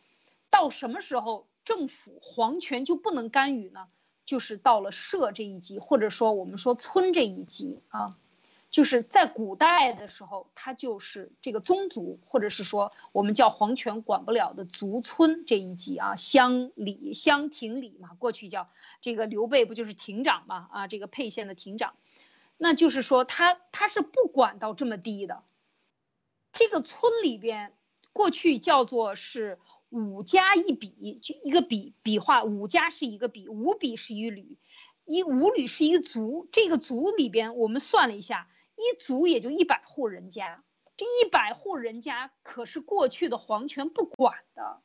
[0.51, 3.87] 到什么时候政府皇权就不能干预呢？
[4.25, 8.17] 就是到了社这一级，或者说我们说村这一级啊，
[8.71, 18.67] 就是在古代的时候，它就是这个宗族，或者是说我们叫皇权管不了的族村这一级啊，乡里乡亭里嘛，过去叫
[18.99, 21.93] 这个刘备不就是亭长嘛啊，这个沛县的亭长，
[22.57, 25.43] 那就是说他他是不管到这么低的，
[26.51, 27.73] 这个村里边
[28.11, 29.59] 过去叫做是。
[29.89, 34.57] 五家一笔，就一个笔笔画，五家是一个笔，五笔是一旅，
[35.05, 36.49] 一五旅是一个族。
[36.51, 40.63] 这个族里边，我们算了一下，一族也就一百户人家。
[40.97, 44.81] 这一百户人家可是过去的皇权不管的，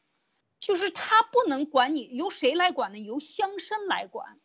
[0.59, 2.99] 就是他不能管你，由谁来管呢？
[2.99, 4.41] 由乡绅来管，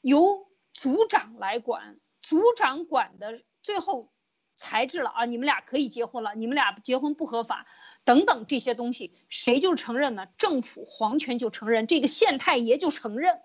[0.00, 1.98] 由族长来管。
[2.20, 4.12] 族长管的最后
[4.56, 7.66] 裁制了啊，你们俩可以结婚了，你们俩结婚不合法。
[8.06, 10.28] 等等这些东西，谁就承认呢？
[10.38, 13.40] 政府皇权就承认，这个县太爷就承认，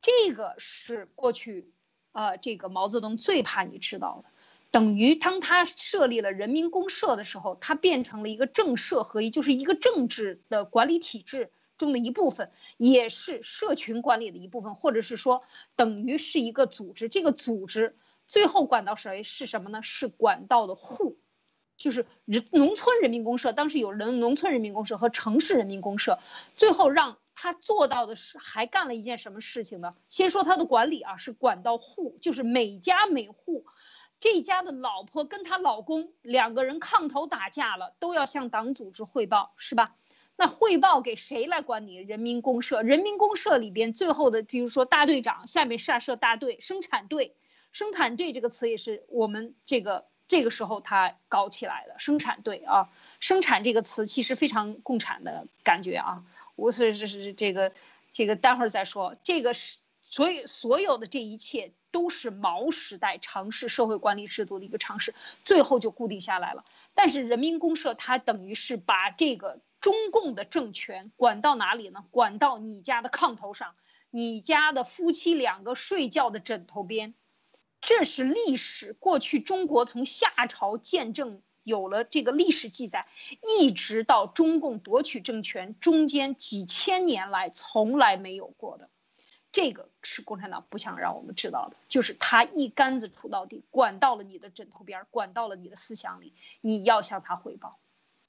[0.00, 1.72] 这个是过去，
[2.12, 4.30] 呃，这个毛泽东最怕你知道的，
[4.70, 15.42] 等于当他设立了人民公社的时候，他变成了一个政社合一，就是一个政治的管理体制中的一部分，也是社群管理的一部分，或者是说
[15.74, 17.08] 等于是一个组织。
[17.08, 19.82] 这个组织最后管到谁是什么呢？
[19.82, 21.18] 是管到的户。
[21.80, 26.18] 就是人农村人民公社，当时有人农村人民公社和城市人民公社，
[26.54, 29.94] 最后让他做到的是还干了一件什么事情呢？
[30.06, 33.64] 先说他的管理啊，是管到户，就是每家每户，
[34.20, 39.96] 这家的老婆跟她老公两个人炕头打架了，都要向党组织汇报，是吧？
[40.36, 41.96] 那汇报给谁来管理？
[41.96, 47.34] 人民公社，人民公社里边最后的，比如说大队长下面下设大队、生产队，
[47.72, 50.04] 生产队这个词也是我们这个。
[50.30, 56.22] 这个时候他搞起来了生产队啊，生产这个词其实非常共产的感觉啊。
[56.54, 57.72] 我是这是这个
[58.12, 59.16] 这个待会儿再说。
[59.24, 66.64] 这个是所以所有的这一切都是毛时代尝试社会管理制度的一个尝试，最后就固定下来了。
[66.94, 72.04] 但是人民公社它等于是把这个中共的政权管到哪里呢？
[72.12, 73.74] 管到你家的炕头上，
[74.10, 77.14] 你家的夫妻两个睡觉的枕头边。
[77.80, 83.06] 这是历史，过去中国从夏朝见证有了这个历史记载，
[83.58, 88.88] 一直到中共夺取政权，中间几千年来从来没有过的，
[89.50, 97.78] 这个是共产党不想让我们知道的，就是他一竿子杵到底，管到了你的枕头边，管到了你的思想里，你要向他汇报，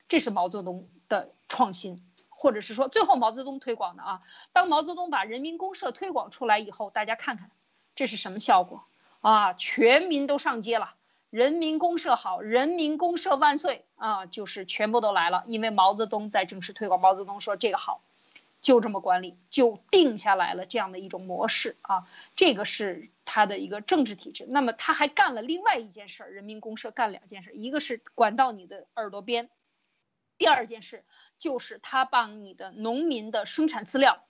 [0.08, 4.22] 这是毛泽东的创新，或者是说最后毛泽东推广的啊。
[4.54, 7.52] 当毛泽东把人民公社推广出来以后，大家看看
[7.95, 8.86] 这是什么效果？
[9.22, 10.95] 啊，全民都上街了，
[11.30, 14.26] 人民公社好，人民公社万岁啊！
[14.26, 16.99] 就是全部都来了，因为毛泽东在正式推广。
[16.99, 18.01] 毛泽东说这个好，
[18.61, 22.07] 就这么管理，就定下来了这样的一种模式啊。
[22.36, 24.47] 这个是他的一个政治体制。
[24.49, 29.51] 那么他还干了另外一件事儿，人民公社干两件事，一个是管到你的耳朵边，
[30.39, 31.05] 第二件事
[31.38, 34.24] 就是他帮你的农民的生产资料，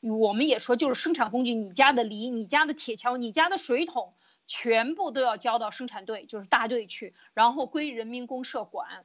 [0.00, 4.14] 我们也说就是生产工具，你家的犁，你家的铁锹，你家的水桶。
[4.48, 9.04] 全部都要交到生产队，就是大队去，然后归人民公社管。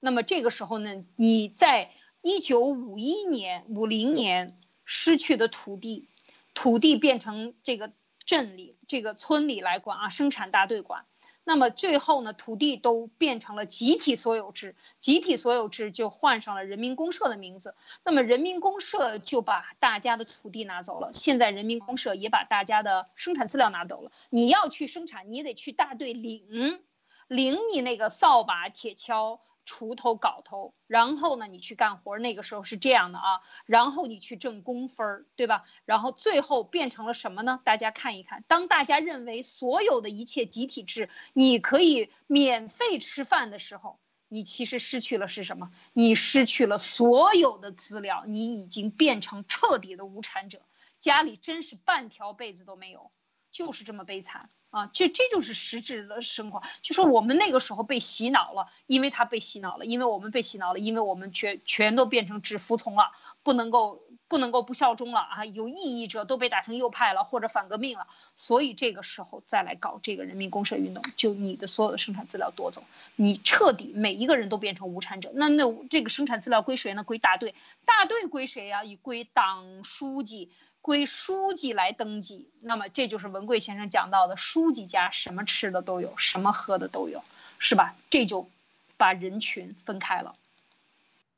[0.00, 1.90] 那么这个时候呢，你在
[2.22, 6.08] 一九五一年、五零年失去的土地，
[6.54, 7.92] 土地变成这个
[8.24, 11.04] 镇里、这个村里来管啊，生产大队管。
[11.44, 17.74] 那么最后呢，土地都变成了集体所有制，集体所有制就换上了人民公社的名字。
[18.02, 24.10] 那么人民公社就把大家的土地拿走了，现在人民公社也把大家的生产资料拿走了。
[24.30, 26.82] 你要去生产，你也得去大队领，
[27.28, 29.38] 领你那个扫把、铁锹。
[29.66, 32.18] 锄头、镐头，然后呢，你去干活。
[32.18, 35.64] 那个时候是这样的啊，然后你去挣工分儿，对吧？
[35.84, 37.60] 然后最后变成了什么呢？
[37.64, 43.98] 大家看一看，当大家认为所有的一切集体制你可以免费吃饭的时候，
[44.28, 45.70] 你其实失去了是什么？
[45.92, 50.60] 你失去了所有的资料，你已经变成彻底的无产者。
[51.00, 53.10] 家里真是半条被子都没有，
[53.54, 54.90] 就是这么悲惨啊！
[54.92, 56.60] 这这就是实质的生活。
[56.82, 64.02] 就说我们那个时候被洗脑了，因为他被洗脑了，因为我们被洗脑了，因为我们全全都变成只服从了，不能够。
[64.26, 65.44] 不能够不效忠了啊！
[65.44, 72.82] 有异议者都被打成右派了或者反革命了，所以这个时候再来搞这个人民公社运动，就你的所有的生产资料夺走，
[73.16, 75.30] 你彻底每一个人都变成无产者。
[75.34, 77.04] 那那这个生产资料归谁呢？
[77.04, 78.82] 归大队，大队归谁呀？
[78.82, 80.50] 以归党书记，
[80.84, 82.50] 归书记来登记。
[82.60, 87.24] 那么这就是文贵先生讲到的，书记家什么吃的都有，什么喝的都有，
[87.58, 87.96] 是吧？
[88.10, 88.50] 这就
[88.98, 90.36] 把人群分开了。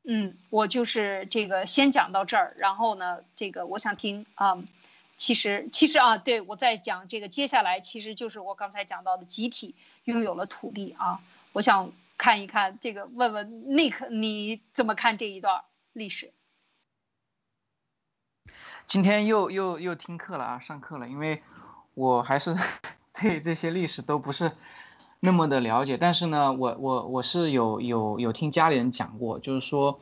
[0.02, 4.58] 嗯，我就是这个先讲到这儿，然后呢，这个我想听啊，
[5.16, 11.20] 其实其实啊，对我在讲这个接下来，其实就是我刚才讲到的集体拥有了土地啊，
[11.52, 16.32] 我想看一看这个，问问 Nick 你怎么看这一段历史？
[18.86, 21.42] 今天又又又听课了啊，上课了，因为
[21.94, 22.54] 我还是
[23.20, 24.52] 对这些历史都不是。
[25.18, 29.98] 那么的了解，但是呢，我我我是有有有听家里人讲过，就是说，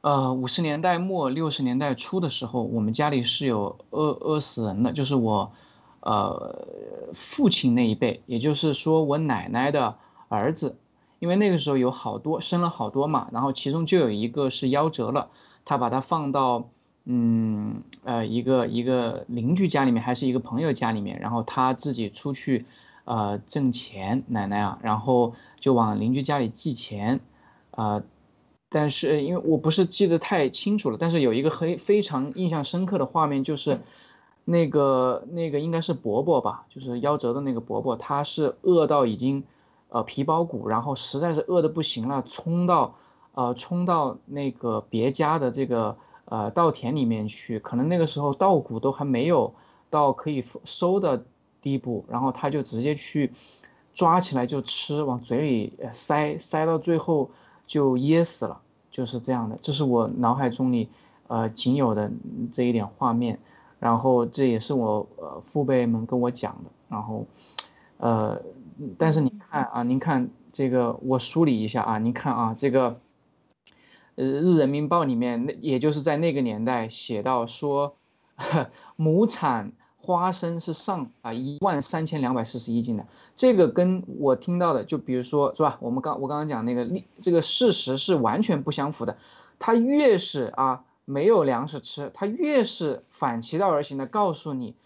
[0.00, 5.52] 呃，五十年代末六十年代初的时候，我们家里是有饿饿死人的，就是我，
[6.00, 6.66] 呃，
[7.12, 9.98] 父亲那一辈，也就是说我奶奶的
[10.28, 10.78] 儿子，
[11.18, 15.28] 因为那个时候有好多生了好多嘛，然后其中就有一个是夭折了，
[15.66, 16.70] 他把他放到
[17.10, 22.66] 嗯呃一个一个邻居家里面，还是一个朋友家里面，然后他自己出去。
[23.10, 27.20] 呃，挣钱，奶奶啊，然后就往邻居家里寄钱，
[27.70, 28.02] 啊，
[28.68, 33.80] 但是因为我不是记得太清楚了，但是有一个很非常印象深刻的画面，就是
[34.44, 39.42] 那个那个应该是伯伯吧，就是夭折的那个伯伯，他是饿到已经
[39.88, 42.96] 呃皮包骨，然后实在是饿的不行了，冲到
[43.32, 45.96] 呃冲到那个别家的这个
[46.28, 49.54] 呃稻田里面去，可能那个时候稻谷都还没有
[49.90, 51.24] 到可以收的。
[51.60, 53.32] 地步，然后他就直接去
[53.92, 57.30] 抓起来就吃，往嘴里塞，塞到最后
[57.66, 58.60] 就噎死了，
[58.92, 59.58] 就是这样的。
[59.60, 60.88] 这是我脑海中里
[61.26, 62.12] 呃仅有的
[62.52, 63.40] 这一点画面，
[63.80, 66.70] 然后这也是我呃父辈们跟我讲的。
[66.88, 67.26] 然后
[67.96, 68.40] 呃，
[68.96, 73.00] 但是你看啊，您看这个，我梳理一下啊，您看啊，这个
[74.18, 77.96] 呃《日人民报》里面，那也就是在那个年代写到说，
[78.96, 79.72] 亩产。
[80.00, 85.76] 花生是上啊一万三千两百四十一斤的，这个跟我听到的，就比如说是吧？
[85.82, 89.18] 我们刚我刚刚讲那个历这个事实是完全不相符的。
[89.58, 94.76] 他越是啊没有粮食吃，他越是反其道而行的告诉你，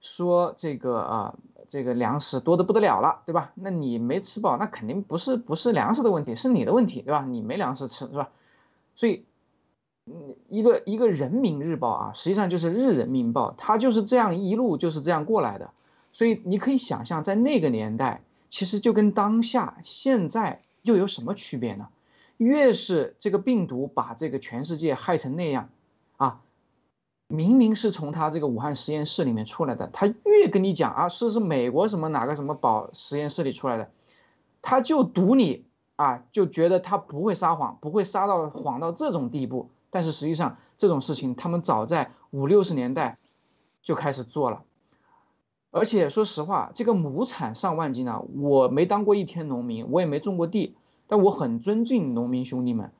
[0.00, 1.34] 说这个啊
[1.68, 3.50] 这个粮食多的不得了了，对吧？
[3.56, 7.24] 那你没吃饱，那肯定不是不是粮食的问题，是你的问题，对吧？
[7.24, 8.28] 你没粮食吃，是吧？
[8.98, 9.24] 所以。
[10.10, 15.70] 嗯一个一个人民日报啊，实际上就是日人民报，它就是这样一路就是这样过来的，
[16.12, 21.88] 所以你可以想象，在那个年代，其实就跟当下现在又有什么区别呢？
[22.38, 25.68] 越是这个病毒把这个全世界害成那样，
[26.16, 26.40] 啊，
[27.26, 33.90] 明明是从他这个武汉实验室里面出来的，他越跟你讲啊，是是美国什么哪个什么宝实验室里出来的，
[34.62, 35.66] 他就赌你
[35.98, 39.68] 啊，就觉得他不会撒谎，不会撒到谎到这种地步。
[39.90, 43.18] 但是实际上这种事情，他们早在五六十年代
[43.82, 44.62] 就开始做了，
[45.72, 50.76] 而且说实话，这个亩产上万斤啊，我没当过一天农民，我也没种过地，
[51.08, 52.92] 但我很尊敬农民兄弟们，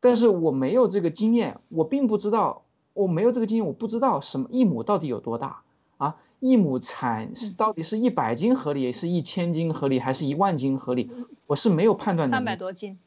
[0.00, 2.60] 但是我没有这个经验，我并不知道，
[2.92, 5.62] 我没有这个经验，我不知道什么一亩到底有多大
[5.96, 11.10] 啊，一亩产是到底是一百斤合理，是一千斤合理，还是一万斤合理，
[11.46, 12.36] 我是没有判断的。
[12.36, 12.98] 三百多斤。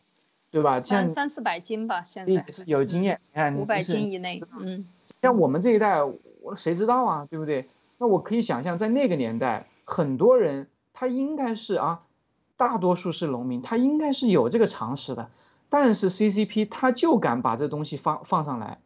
[0.49, 0.79] 对吧？
[0.79, 3.19] 三三四百斤吧，现在是有经验。
[3.33, 4.87] 你看，五百斤以内，嗯，
[5.21, 6.01] 像我们这一代，
[6.41, 7.27] 我谁知道啊？
[7.29, 7.67] 对不对？
[7.99, 12.01] 那我可以想象，在那个年代，很多人他应该是啊，
[12.55, 15.29] 大多数是农民，他应该是有这个常识的。
[15.69, 18.79] 但是 CCP 他就敢把这东西放放上来，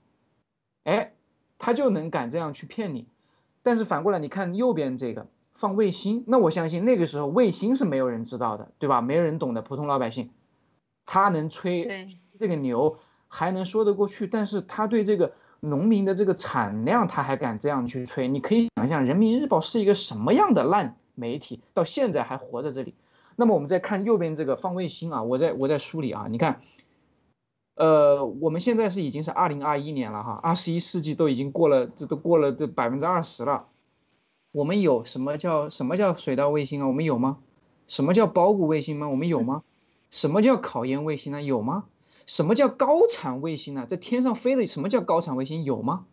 [0.84, 1.14] 哎，
[1.58, 3.06] 他就能敢这样去骗你。
[3.64, 9.02] 但是反过来，你看右边这个放卫星，那我相信那个时候卫星是没有人知道的，对吧？
[9.02, 10.30] 没有人懂的，普通老百姓。
[11.06, 12.08] 他能吹
[12.40, 12.98] 这个牛，
[13.28, 18.28] 还能说得过去，但是他对这个农民的这个产量，他还敢这样去吹？
[18.28, 22.96] 你可以想象，人民日报是一个什么样的烂媒体，到现在还活在这里。
[23.36, 26.62] 那么我们再看右边这个放卫星啊，我在我在梳理啊，你看，
[27.82, 33.70] 呃，我们现在是已经是二零二一年了哈，二十一世纪都已经过了，这都过了这百分之二十了。
[34.52, 36.88] 我们有什么叫什么叫水稻卫星啊？
[36.88, 37.40] 我们有吗？
[37.88, 39.10] 什么叫包谷卫星吗？
[39.10, 39.64] 我们有吗？
[40.12, 41.42] 什么叫考验卫星呢？
[41.42, 41.86] 有吗？
[42.28, 43.88] 什么叫高产卫星呢？
[43.88, 45.64] 在天上飞的，什么叫高产卫星？
[45.64, 46.06] 有吗？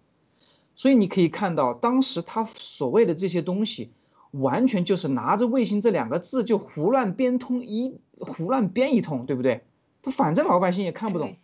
[0.75, 3.93] 所以你可以看到，当时他所谓的这些东西，
[4.31, 9.67] 完全就是拿着“卫星”这两个字就胡乱编通一胡乱编一通，对不对？
[10.01, 11.37] 他反正老百姓也看不懂。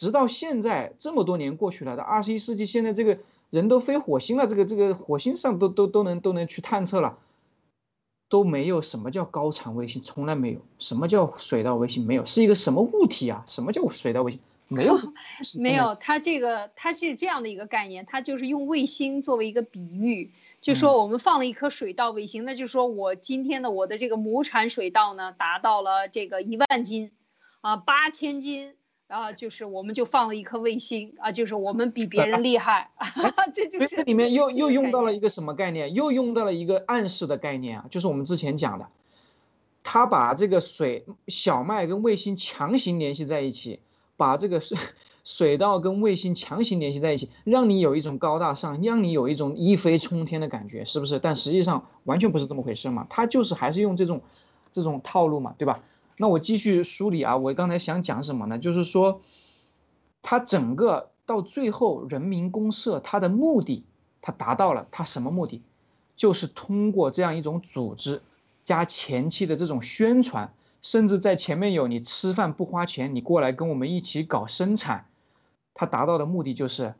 [0.00, 3.18] 直到现在这么多年过去了，到二十一世纪，现在这个
[3.50, 7.18] 人都飞火星了，这个这个火星上都都都能都能去探测了，
[8.30, 13.44] 都没有什么叫高产卫星，从来没有什么叫水稻卫星，没有是一个什么物体啊？
[13.46, 14.40] 什么叫水稻卫星？
[14.68, 14.98] 没有，
[15.58, 20.30] 没有，它这个它是这样的一个概念，它就是用卫星作为一个比喻，
[20.62, 27.10] 就说我们放了一颗水稻卫星，那就说我今天的我的这个亩产水稻呢达到了这个一万斤，
[27.60, 28.76] 啊八千斤。
[29.10, 32.92] 然后就是我们就放了一颗卫星啊，就是我们比别人 厉害，
[33.52, 35.94] 这就是这里面又又用到了一个什么概念？
[35.94, 38.86] 又用到了一个暗示的概念啊，就是我们之前讲的，
[39.82, 43.80] 他把这个水小麦跟卫星强行联系在一起，
[44.16, 44.78] 把这个水
[45.24, 51.18] 水稻跟卫星强行联系在一起，让你有一种高大上，让你有一种一飞冲天的感觉，是不是？
[51.18, 54.22] 但实际上完全不是这么回事嘛，他就是还是用这种
[54.70, 55.82] 这种套路嘛，对吧？
[56.20, 58.58] 那我继续梳理啊，我刚才想讲什么呢？
[58.58, 59.22] 就是说，
[60.20, 63.86] 它整个到最后人民公社它的目的，
[64.20, 65.62] 它达到了，它什么目的？
[66.16, 68.20] 就是通过这样一种组织，
[68.66, 70.52] 加前期的这种宣传，
[70.82, 75.06] 甚至在前面有你吃饭不花钱，你过来跟我们一起搞生产，
[75.72, 76.96] 它达到的目的就是，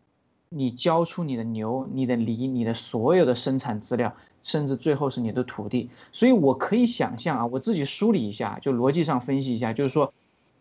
[0.50, 4.14] 你交出你的牛、你的梨、你的所有的生产资料。
[4.42, 10.14] 甚至最后是你的土地，所以我可以想象啊，我自己梳理一下，就逻辑上分析一下，就是说，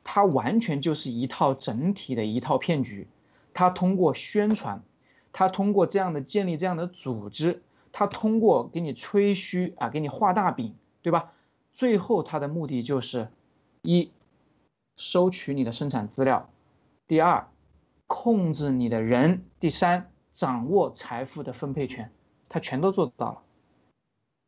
[0.04, 3.08] 它完全就是一套整体的一套骗局。
[3.54, 4.84] 它通过宣传，
[5.32, 7.62] 它通过这样的建立这样的组织，
[7.94, 11.32] 它通过给你吹嘘啊，给你画大饼，对吧？
[11.72, 13.30] 最后它的目的就是，
[13.82, 14.12] 一，
[14.98, 16.50] 收取你的生产资料；
[17.08, 17.48] 第二，
[18.10, 22.12] 控制你的人；第三，掌握财富的分配权。
[22.50, 23.42] 他全都做到了。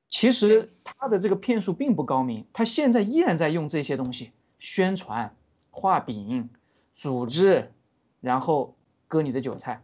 [0.10, 5.36] 其实他的这个骗术并不高明，他现在依然在用这些东西宣传、
[5.70, 6.50] 画饼、
[6.96, 7.72] 组织，
[8.20, 8.74] 然后
[9.08, 9.84] 割你的韭菜。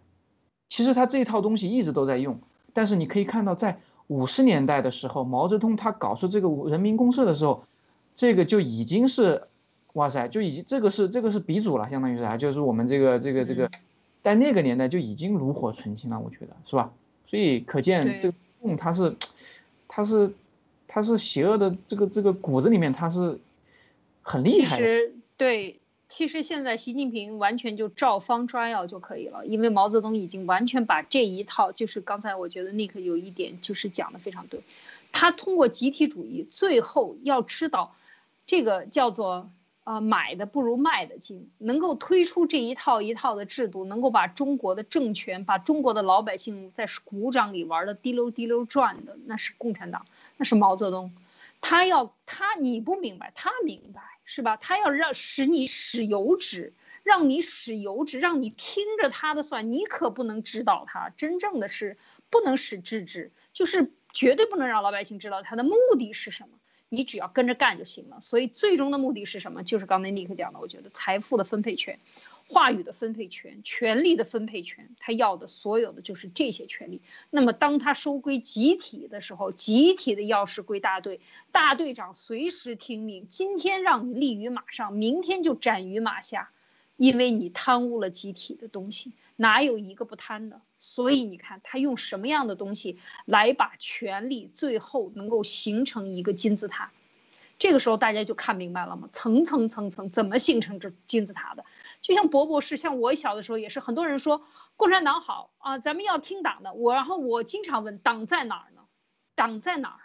[0.68, 2.42] 其实他这套东西一直都在用，
[2.74, 7.66] 但是你可以看到，在五十年代的时候，毛泽东他搞出这个人民公社的时候，
[8.16, 9.48] 这个就已经是，
[9.98, 12.38] 哇塞，就已经这个是这个是鼻祖了，相当于是啥？
[12.38, 13.70] 就是我们这个这个这个，
[14.24, 16.92] 在那个年代就已经炉火纯青了，我觉得是吧？
[17.28, 19.16] 所以可见这个用他是。
[19.90, 20.32] 他是，
[20.88, 23.40] 他是邪恶的这个这个骨子里面，他是
[24.22, 24.78] 很厉害。
[24.78, 34.60] 其实对，其实现在习近平完全就照方抓药就可以了，因为毛泽东已经完全把这一套，就是刚才我觉得 Nick 有一点就是讲的非常对，
[35.12, 37.96] 他通过集体主义，最后要知道，
[38.46, 39.50] 这个叫做。
[39.88, 51.14] 呃，买的不如卖的精，能够推出这一套一套的制度，能够把中国的政权、把中国的老百姓在鼓掌里玩的滴溜滴溜转的，那是共产党，那是毛泽东。
[51.62, 54.58] 他要他你不明白，他明白是吧？
[54.58, 56.74] 他要让使你使油脂，
[57.04, 61.14] 让你使油脂，让你听着他的算，你可不能指导他。
[61.16, 61.98] 真正的是
[62.30, 66.58] 不能使制止，就是绝对不能让老百姓知道他的目的是什么。
[66.90, 69.64] 你只要跟着干就行了，所以最终的目的是什么？
[69.64, 72.00] 就是刚才尼克讲的，我觉得财富的分配权、
[72.48, 77.02] 话语的分配权、权力的分配权，他要的所有的就是这些权利。
[77.30, 81.20] 那么当他收归集体的时候，集体的钥匙归大队，
[81.52, 86.52] 大队长随时听命，今天让你立于马上，明天就斩于马下。
[86.96, 90.62] 因为你贪污了集体的东西，哪有一个不贪的？
[90.80, 96.92] 所以你看他用什么样的东西来把权力最后能够形成一个金字塔？
[97.60, 99.10] 这个时候大家就看明白了吗？
[99.12, 101.66] 层层层层怎么形成这金字塔的？
[102.02, 106.74] 就像博博士，像我小的时候也是，很多人说共产党好啊，咱们要听党的。
[106.74, 108.82] 我然后我经常问党在哪儿呢？
[109.34, 110.00] 党在哪儿？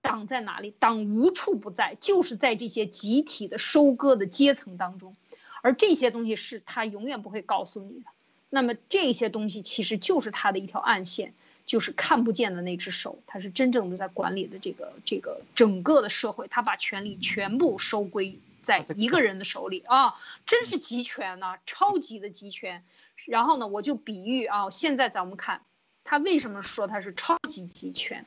[0.00, 0.70] 党在哪里？
[0.70, 5.16] 党无处不在，就是在这些集体的收割的阶层当中。
[5.62, 8.06] 而这些东西是他永远不会告诉你的，
[8.54, 11.34] 那么这些东西其实就是他的一条暗线，
[11.66, 20.14] 就是看不见的那只手，他是真正的在管理的这个这个整个的社会，他把权力全部收归在一个人的手里啊，
[20.46, 22.84] 真是集权呐，超级的集权。
[23.26, 25.62] 然后呢，我就比喻啊，现在咱们看
[26.04, 28.24] 他为什么说他是超级集权，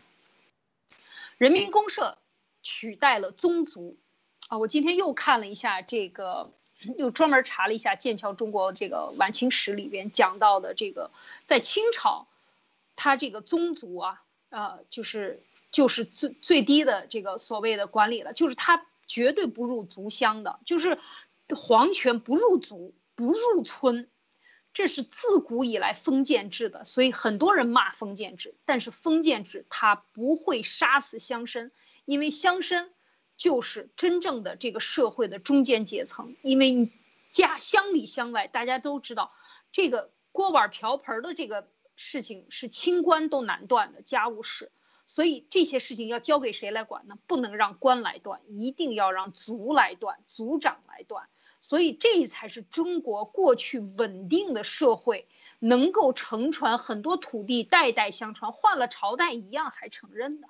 [1.38, 2.18] 人民公社
[2.62, 3.96] 取代了宗族
[4.50, 6.52] 啊，我今天又看了一下这个。
[6.98, 11.12] 又专门查了一下《剑桥中国这个晚清史》里边讲到的这个，
[11.46, 12.28] 在清朝，
[12.96, 21.00] 他这个宗族啊，呃，就是就是最最低的这个所谓的管理了，就是他绝对不入族乡的，就是
[21.56, 24.08] 皇权不入族不入村，
[24.74, 28.54] 这是自古以来封建制的，所以很多人骂封建制。
[28.66, 31.72] 但是封建制它不会杀死乡绅，
[32.06, 32.90] 因为乡绅
[33.38, 36.36] 就是真正的这个社会的中间阶层。
[36.42, 36.92] 因为你
[37.32, 39.32] 家乡里乡外，大家都知道，
[39.72, 44.72] 这个锅碗瓢盆的这个事情是清官都难断的家务事，
[45.06, 47.18] 所以这些事情要交给谁来管呢？
[47.28, 51.28] 不能让官来断，一定要让族来断，族长来断。
[51.60, 55.28] 所以，这才是中国过去稳定的社会，
[55.58, 60.48] 能够承传很多土地，代代相传，换了朝代一样还承认的，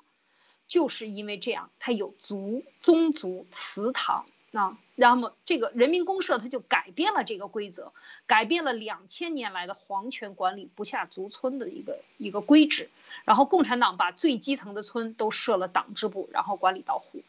[0.68, 4.78] 就是因为这样，它有族宗族祠堂啊。
[5.00, 7.94] 那么，这个人民公社它就改变了这个规则，
[8.26, 12.90] 改变了两千年来的皇权管理不下族村的一个一个规制。
[13.24, 17.22] 然后，共产党把最基层的村都设了党支部，然后管理到户。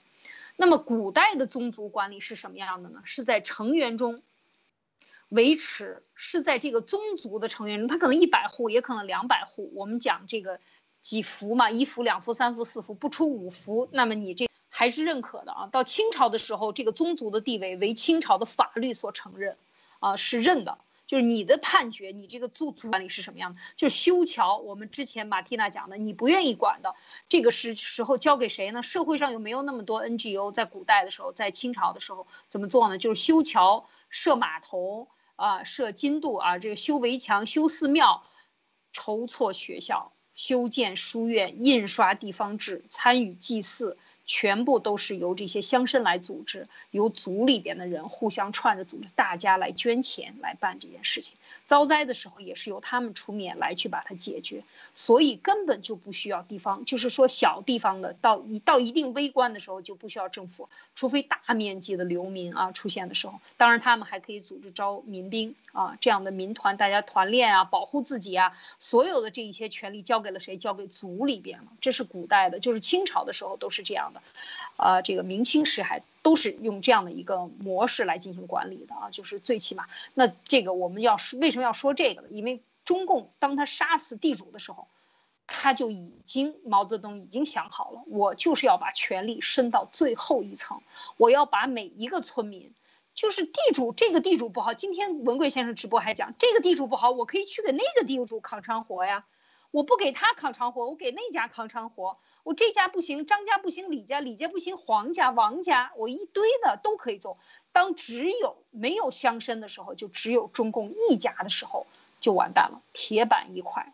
[0.56, 3.02] 那么古代的宗族管理是什么样的呢？
[3.04, 4.22] 是在成员中
[5.28, 9.70] 维持，是在这个宗族的成员中，他可能一百户，也可能两百户。
[9.74, 10.58] 我们讲这个
[11.00, 15.68] 几幅嘛，一幅、两幅、三幅、四幅，不出五幅，那么你这还是认可的啊。
[15.72, 19.56] 到清朝的时候，这个宗族的地位为清朝的法律所承认，
[20.00, 20.78] 啊，是认的。
[21.06, 23.58] 就是你的判决，你这个族族管理是什么样的？
[23.76, 26.94] 就是修桥，我们之前马蒂娜讲的，你不愿意管的，
[27.30, 28.82] 这个是时候交给谁呢？
[28.82, 30.52] 社会上有没有那么多 NGO？
[30.52, 32.98] 在古代的时候，在清朝的时候怎么做呢？
[32.98, 38.22] 就是修桥、设码头啊、设金渡啊，这个修围墙、修寺庙、
[38.92, 43.98] 筹措学校、修建书院、印刷地方志、参与祭祀。
[44.28, 51.34] 全部都是由这些乡绅来组织，由族里边的人互相串着组织，大家来捐钱来办这件事情。
[51.64, 54.62] 遭灾的时候也是由他们出面来去把它解决，
[54.94, 70.58] 所以根本就不需要地方，就是说小地方的到一到一定微观的时候就不需要政府，除非大面积的流民啊出现的时候，当然他们还可以组织招民兵啊这样的民团，大家团练啊，保护自己啊，所有的这一些权利交给了谁？
[70.58, 71.68] 交给族里边了。
[71.80, 74.17] 这是古代的，就是清朝的时候都是这样的。
[74.76, 82.28] 呃，这个明清时还都是用这样的一个模式来进行管理的啊，就是最起码，那这个我们要说为什么要说这个呢？
[82.30, 84.86] 因为中共当他杀死地主的时候，
[85.46, 90.80] 他就已经毛泽东已经想好了，我就是要把权力伸到最后一层，
[91.16, 92.72] 我要把每一个村民，
[93.14, 99.24] 就是地主，这个地主不好，今天文贵先生直播还讲这个地主不好，我可以去给那个地主扛长活呀。
[99.70, 102.18] 我不给他扛长活，我给那家扛长活。
[102.42, 107.36] 我这家不行，张家不行，李家李家不行，黄家王家，我一堆的都可以做。
[107.72, 111.86] 当只有没有乡绅的时候，就只有中共一家的时候，
[112.20, 113.92] 就完蛋了，铁板一块。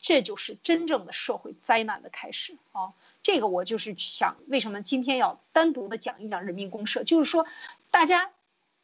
[0.00, 2.94] 这就是真正的社会灾难的开始啊！
[3.22, 7.04] 这个我就是想，为什么今天要单独的讲一讲人民公社？
[7.04, 7.46] 就是说，
[7.90, 8.30] 大家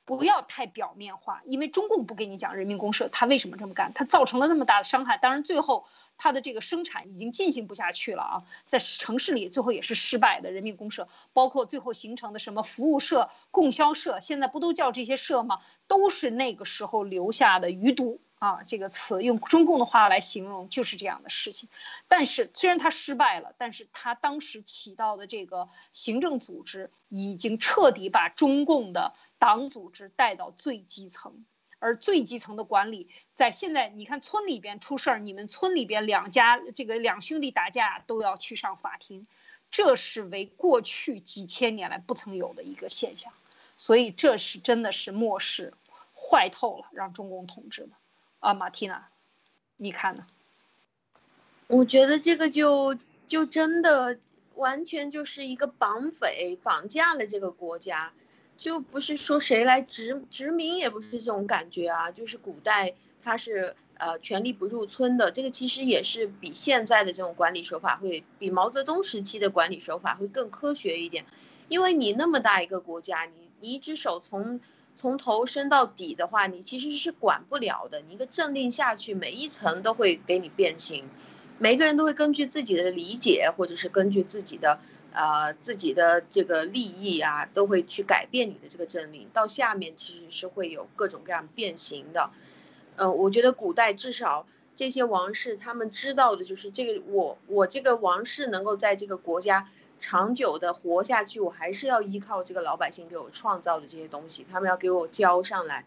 [0.05, 3.93] 不要太表面化，因为中共不给你讲人民公社，他为什么这么干？
[3.95, 5.19] 他造成了那么大的伤害。
[5.19, 5.87] 当然最后。
[6.23, 10.51] 它的这个生产已经进行不下去了啊，在城市里最后也是失败的。
[10.51, 15.61] 人民公社包括最后形成的什么服务社、供销社，现在不都叫这些社吗？
[15.87, 18.63] 都是那个时候留下的余毒啊。
[18.63, 21.71] 这个词用中共的话来形容就是这样的事情。
[22.07, 31.47] 但是虽然它失败了，但是它当时起到的这个行政组织已经彻底把中共的党组织带到最基层。
[31.81, 39.27] 而最基层的管理，在现在你看村里边出事儿，你们村里边两家这个两兄弟打架都要去上法庭，
[39.73, 43.33] 这是为过去几千年来不曾有的一个现象，
[43.77, 45.75] 所以这是真的是漠视，
[46.15, 47.91] 坏透了，让中共统治的，
[48.39, 49.09] 啊，马蒂娜，
[49.77, 50.27] 你看呢？
[51.67, 54.19] 我觉得这个就就真的
[54.55, 58.13] 完全就是一个绑匪绑架了这个国家。
[58.61, 62.11] 就不是说谁来殖殖民，也不是这种感觉啊。
[62.11, 62.93] 就是古代
[63.23, 71.25] 他是呃权力不入村的，这个其实也是比现在的这种管理手法会比毛泽东时期的管理手法会更科学一点。
[71.69, 74.61] 因为你那么大一个国家，你你一只手从
[74.95, 78.03] 从头伸到底的话，你其实是管不了的。
[78.07, 81.09] 你一个政令下去，每一层都会给你变形，
[81.57, 84.79] 每个人都会根据自己的理解，或者是根据自己的。
[85.13, 92.31] 呃，自己的这个利益啊，都会去改变你的这个政令，到下面其实是会有各种各样变形的。
[92.97, 94.47] 呃，我觉得古代至少
[94.77, 105.85] 这些王室他们知道的就是这个，我我这个王室能够在这个国家长久的活下去，我还是要依靠这个老百姓给我创造的这些东西，他们要给我交上来。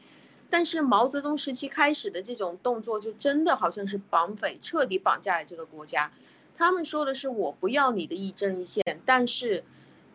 [0.49, 6.11] 但是毛泽东时期开始的这种动作，就真的好像是绑匪彻底绑架了这个国家。
[6.55, 9.63] 他们说的是我不要你的一针一线，但是，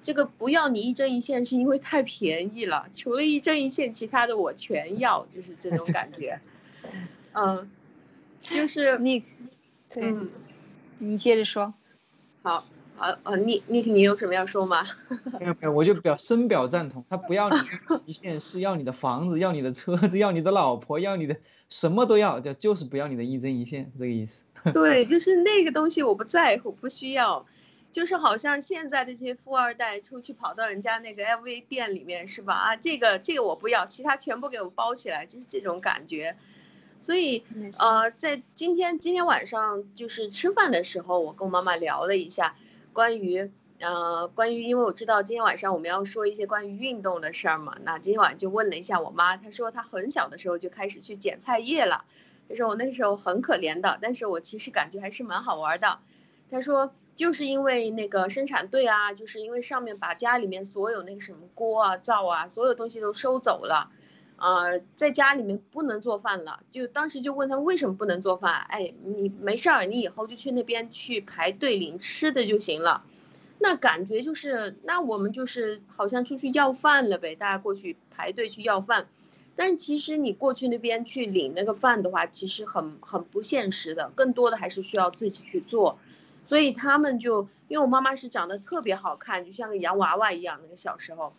[0.02, 6.40] 这个不要你一针一线是因为太便宜了，除了一针一线，其他的我全要，就是这种感觉。
[7.34, 7.70] 嗯，
[8.40, 9.24] 就是你，
[9.96, 10.30] 嗯，
[10.98, 11.74] 你接着说。
[12.42, 12.64] 好，
[12.96, 14.84] 好，呃，你你你有什么要说吗？
[15.38, 17.04] 没有没有，我就表深表赞同。
[17.10, 17.56] 他不要你
[18.06, 21.36] 一线，是要你的房子，要你的车子，要你的老婆，要你的
[21.68, 24.44] 什么都要，就就是不要你的一针一线，这个意思。
[24.72, 27.46] 对，就是那个东西我不在乎，不需要。
[27.90, 32.52] 就是好像现在的这些富二代出去跑到人家那个 LV 店里面是吧？
[32.52, 36.36] 啊，这个这个我不要，其他全部给我包起来，就是这种感觉。
[37.00, 37.44] 所以
[37.78, 42.56] 呃，在今天今天晚上就是吃饭的时候，我跟我妈妈聊了一下
[42.92, 43.50] 关于
[43.80, 47.78] 呃关于，因为我知道今天晚上我们要说一些关于运动的事儿嘛。
[47.84, 52.04] 那今天晚上就问了一下我妈，她说她很小的时候就开始去捡菜叶了。
[52.48, 55.98] 他说我那时候很可怜的，但是我其实感觉还是蛮好玩的。
[56.50, 56.92] 他说。
[57.18, 63.90] 就是因为那个生产队啊，就是因为上面把家里面所有那个什么锅啊、灶啊，所有东西都收走了，
[64.36, 66.60] 呃，在家里面不能做饭了。
[66.70, 68.64] 就当时就问他为什么不能做饭？
[68.68, 73.02] 哎，你没事儿，你以后就去那边去排队领吃的就行了。
[73.58, 79.08] 那感觉就是，那我们就是好像出去要饭了呗，大家过去排队去要饭。
[79.60, 85.98] 但其实你过去那边去领那个饭的话，其实很很不现实的，更多的还是需要自己去做。
[86.44, 91.34] 所以他们就，因为我妈妈是长得特别好看，就像个洋娃娃一样，那个小时候，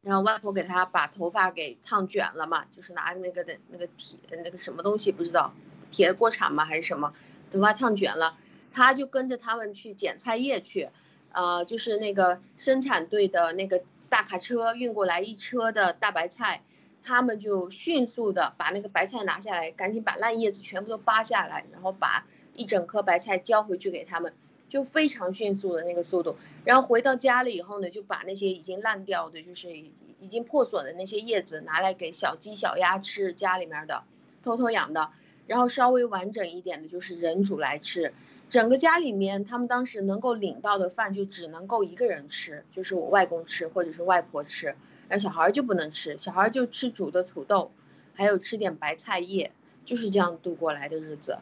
[0.00, 5.52] 然后外婆给她把头发给烫卷了嘛，就是拿那个的那个铁那个什么东西不知道，
[5.90, 7.12] 铁锅铲吗还是什么，
[7.50, 8.38] 头发烫卷了，
[8.72, 10.88] 她就跟着他们去捡菜叶去，
[11.32, 16.62] 呃，就是那个生产队的那个大卡车运过来一车的大白菜，
[17.04, 22.26] 他们就迅速的把那个白菜拿下来，赶紧把烂叶子全部都扒下来，然后把。
[22.56, 24.32] 一整颗白菜交回去给他们，
[24.68, 26.36] 就非常迅速的那个速度。
[26.64, 34.04] 然后回到家了以后呢，就把那些已经烂掉的，就是已经破损的那些叶子拿来给小鸡小鸭吃，家里面的
[34.44, 35.10] 偷偷养的。
[35.48, 38.14] 然后稍微完整一点的，就是人煮来吃。
[38.48, 44.76] 整个家里面，他们当时能够领到的饭就只能够一个人吃，就是我外公吃或者是外婆吃，
[45.08, 47.70] 然后小孩就不能吃，小孩就吃煮的土豆，
[48.14, 49.52] 还有吃点白菜叶，
[49.84, 51.38] 就是这样度过来的日子。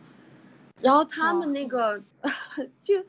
[0.81, 2.03] 然后他们那个
[2.83, 3.05] 就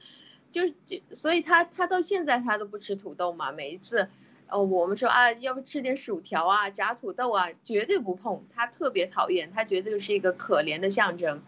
[0.52, 3.52] 就就，所以他他到现在他都不吃土豆嘛。
[3.52, 4.08] 每一次，
[4.48, 8.44] 呃，我们说啊，要不吃点薯条啊，炸土豆啊，绝对不碰。
[8.54, 11.42] 他特别讨厌，他觉得这是一个可怜的象征。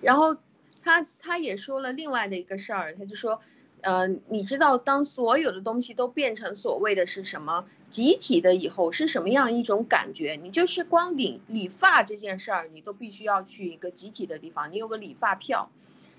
[0.00, 0.36] 然后
[0.82, 3.40] 他他也说了另外的一个事儿，他就说。
[3.86, 10.36] 呃，你知道当所有的东西都变成所谓的是什么集体的以后是什么样一种感觉？
[10.42, 15.70] 你就是光理理发这件事儿，你都必须要去一个集体的地方，你有个理发票，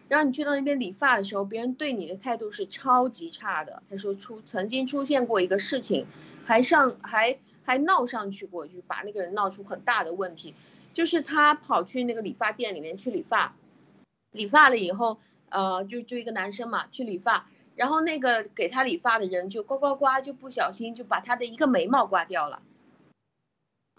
[0.07, 3.83] 然后你去到那边理发的时候，别人对你的态度是超级差的。
[3.89, 6.05] 他说出曾经出现过一个事情，
[6.45, 10.53] 还上还还闹上去过，就把那个人闹出很大的问题，
[10.93, 13.53] 就是他跑去那个理发店里面去理发，
[14.31, 15.17] 理发了以后，
[15.49, 17.49] 呃，就就一个男生嘛去理发。
[17.75, 22.61] 然后那个给他理发的人就呱呱呱，就不小心就把他的一个眉毛刮掉了。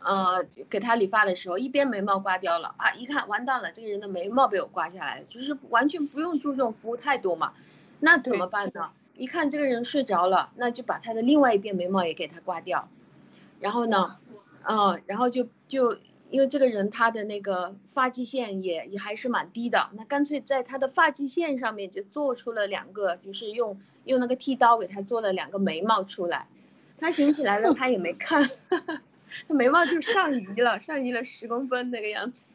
[0.02, 2.92] 呃，给他理发的时候，一边眉毛刮掉了啊！
[2.92, 7.54] 一看完蛋了，这个人的眉毛被我刮下来，就是完全不用注重服务态度嘛。
[8.00, 8.90] 那怎么办呢？
[9.14, 12.88] 一看这个人睡着了，那就把他的另外一边眉毛也给他刮掉。
[13.60, 14.18] 然后呢，
[14.62, 15.98] 嗯，然后就就。
[16.30, 26.46] 因为这个人他的那个发际线也也还是蛮低的，那干脆在他的发际线上面就做出了两个，就是用用那个剃刀给他做了两个眉毛出来。
[26.98, 32.46] 他醒起来了，他也没看， 他眉毛就上移了，上移了十公分那个样子，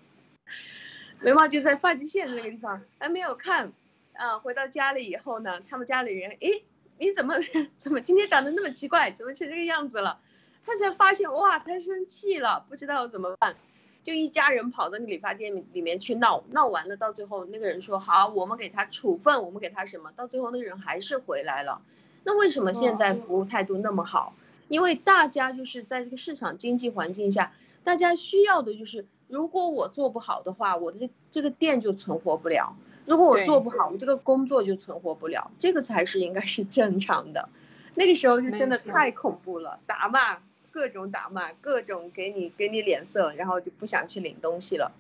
[1.22, 3.72] 眉毛就在发际线那个地方，还没有看。
[4.14, 6.64] 啊，回到家里以后呢，他们家里人，诶，
[7.00, 7.36] 你怎么
[7.78, 10.20] 怎么今天长得那么奇怪，怎么成这个样子了？
[10.66, 13.56] 他才发现哇，他生气了，不知道怎么办，
[14.04, 20.12] 就一家人跑到那理发店里面去闹，闹完了，到最后那个人说好，我们给他处分，我们给他什么？
[20.16, 21.82] 到最后那个人还是回来了。
[22.24, 24.34] 那为什么现在服务态度那么好？
[24.68, 27.52] 因为大家就是在这个市场经济环境下，
[27.84, 32.76] 大家需要的就是，如果我做不好的话，我的这这个店就存活不了；
[33.06, 35.50] 如果我做不好，我这个工作就存活不了。
[35.58, 37.50] 这个才是应该是正常的。
[37.96, 40.38] 那个时候是真的太恐怖了，打骂。
[40.72, 44.92] 各种打骂，各种给你给你脸色，然后就不想去领东西了。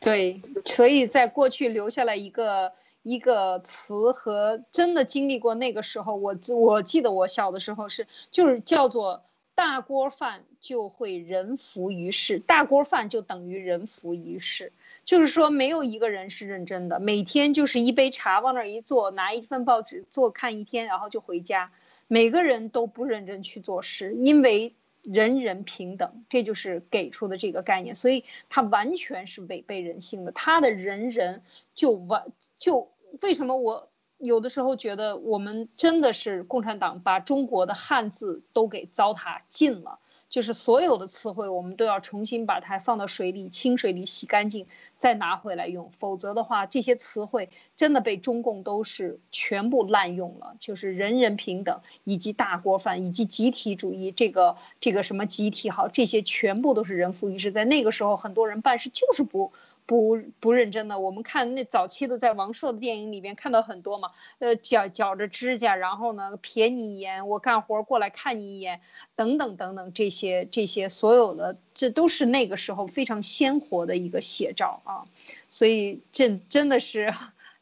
[0.00, 9.24] 对，所以在过去留下来一个一个词和真的经历过那个时候，我我记得我小的时候是就是叫做
[9.54, 14.72] 大锅饭就会人浮于事，大锅饭就等于人浮于事，
[15.04, 21.72] 就是说没有一个人是认真的，每天就是一杯茶往那儿一坐，拿一份报纸坐看一天，然后就回家，
[22.06, 24.74] 每个人都不认真去做事，因为。
[25.06, 30.32] 人人平等，这就是给出的这个概念，所以它完全是违背人性的。
[30.32, 31.42] 他的人人
[31.74, 32.24] 就完
[32.58, 32.90] 就
[33.22, 33.88] 为什么我
[34.18, 40.00] 有的时候觉得我们真的是共产党把中国的汉字都给糟蹋尽了。
[40.28, 44.66] 就是所有的词汇，我们都要重新把它放到水里、清水里洗干净，
[44.98, 45.90] 再拿回来用。
[45.92, 50.56] 否则的话，这些词汇真的被中共都是全部滥用了。
[50.58, 57.52] 就是人人平等，以及大锅饭，以及集体主义，这个这个什么集体好，这些全部都是人浮于事。
[57.52, 59.52] 在那个时候，很多人办事就是不。
[59.86, 64.10] 不不认真的，我们看那早期的在王朔的电影里边看到很多嘛，
[64.40, 68.80] 呃，绞绞着指甲，然后呢瞥你一眼，我干活过来看你一眼，
[69.14, 75.06] 等等等等，这些这些所有的，这都是那个时候非常鲜活的一个写照啊，
[75.48, 77.14] 所以这真的是。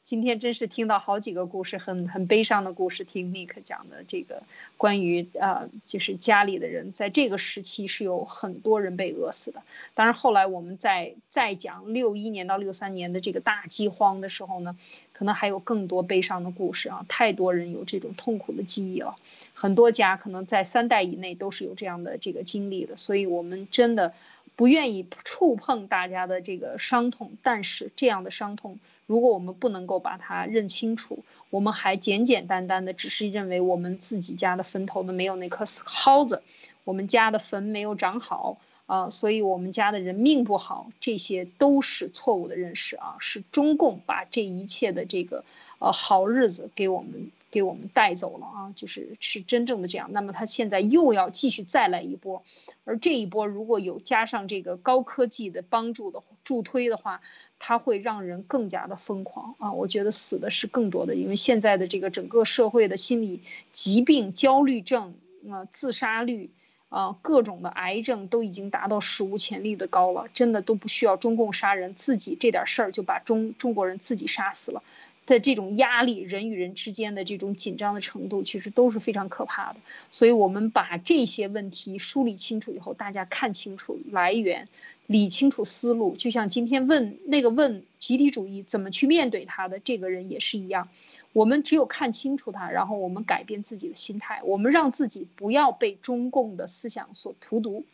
[0.04, 3.04] 今天真是听到好几个故事，很很悲伤的故事。
[3.04, 4.42] 听 Nick 讲的这个
[4.76, 9.62] 关于呃，就是家里的人在这个时期是有很多人被饿死的。
[9.94, 14.76] 当然后来我们在再讲六一年到六三年的这个大饥荒的时候呢，
[15.14, 17.06] 可能还有更多悲伤的故事啊。
[17.08, 19.16] 太多人有这种痛苦的记忆了，
[19.54, 22.98] 很多家可能在三代以内都是有这样的这个经历的。
[22.98, 24.12] 所以我们真的
[24.56, 28.78] 不愿意触碰大家的这个伤痛，但是这样的伤痛。
[29.06, 36.42] 如果我们不能够把它认清楚，我们还简简单单的只是认为我们自己家的坟头呢没有那颗蒿子，
[36.84, 38.56] 我们家的坟没有长好
[38.86, 45.44] 啊，所以我们家的人命不好，这些都是错误的认识啊，是中共把这一切的这个
[45.80, 50.10] 呃好日子给我们给我们带走了啊，就是是真正的这样。
[50.12, 52.42] 那么他现在又要继续再来一波，
[52.84, 57.20] 而这一波如果有加上这个高科技的帮助的助推的话。
[57.66, 59.72] 它会让人更加的疯狂啊！
[59.72, 65.14] 我觉得死的是更多的，因为现在的这个整个社会的心理疾病、焦虑症
[65.48, 66.50] 啊、自杀率
[66.90, 74.82] 啊、各种的癌症都已经达到史无前例的高了，真的都不需要中共杀人，自己这点事儿就把中中国人自己杀死了。
[75.26, 79.80] 在这种压力，人与人之间的这种紧张的程度，其实都是非常可怕的。
[80.10, 84.68] 所以，我们把这些问题梳理清楚以后，大家看清楚来源。
[85.06, 90.88] 理清楚思路，就像今天问那个问集体主义怎么去面对他的这个人也是一样，
[91.34, 97.84] 我们只有看清楚他，然后我们改变自己的心态，我们让自己不要被中共的思想所荼毒。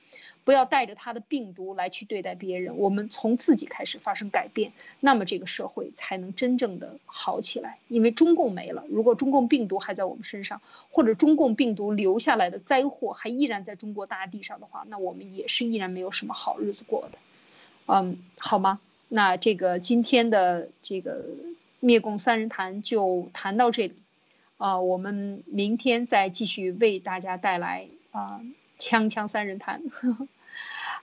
[0.50, 7.78] 不要带着他的病毒来去对待别人，我们从自己开始发生改变，那么这个社会才能真正的好起来。
[7.86, 10.60] 因为中共没了，如果中共病毒还在我们身上，
[10.90, 17.18] 或者中共病毒留下来的灾祸还依然在中国大地上的话，那我们也是依然没有什么好日子过的。
[17.86, 18.80] 嗯，好吗？
[19.06, 21.26] 那这个今天的这个
[21.78, 23.94] 灭共三人谈就谈到这里，
[24.56, 28.40] 啊，我们明天再继续为大家带来啊。
[28.80, 29.82] 锵锵三人谈，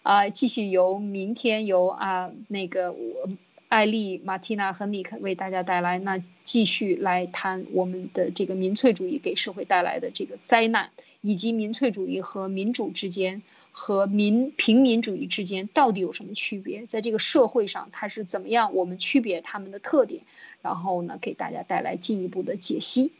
[0.03, 3.30] 啊，继续由明天由啊那个我
[3.68, 13.41] 艾丽、马蒂娜和尼克为大家带来，那继续来谈我们的这个民粹主义给社会带来的这个灾难，以及民粹主义和民主之间
[13.74, 20.24] 和民平民主义之间到底有什么区别，在这个社会上它是怎么样，我们区别他们的特点，
[20.61, 23.11] 然后呢给大家带来进一步的解析，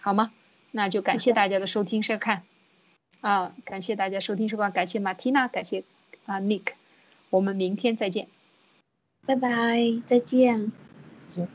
[0.00, 0.32] 好吗？
[0.70, 2.44] 那就感谢大家的收听收看。
[3.20, 5.84] 啊，感谢大家收听收看，感谢马蒂娜，感谢
[6.26, 6.72] 啊 Nick，
[7.30, 8.28] 我们明天再见，
[9.26, 10.72] 拜拜，再见。
[11.28, 11.48] 行。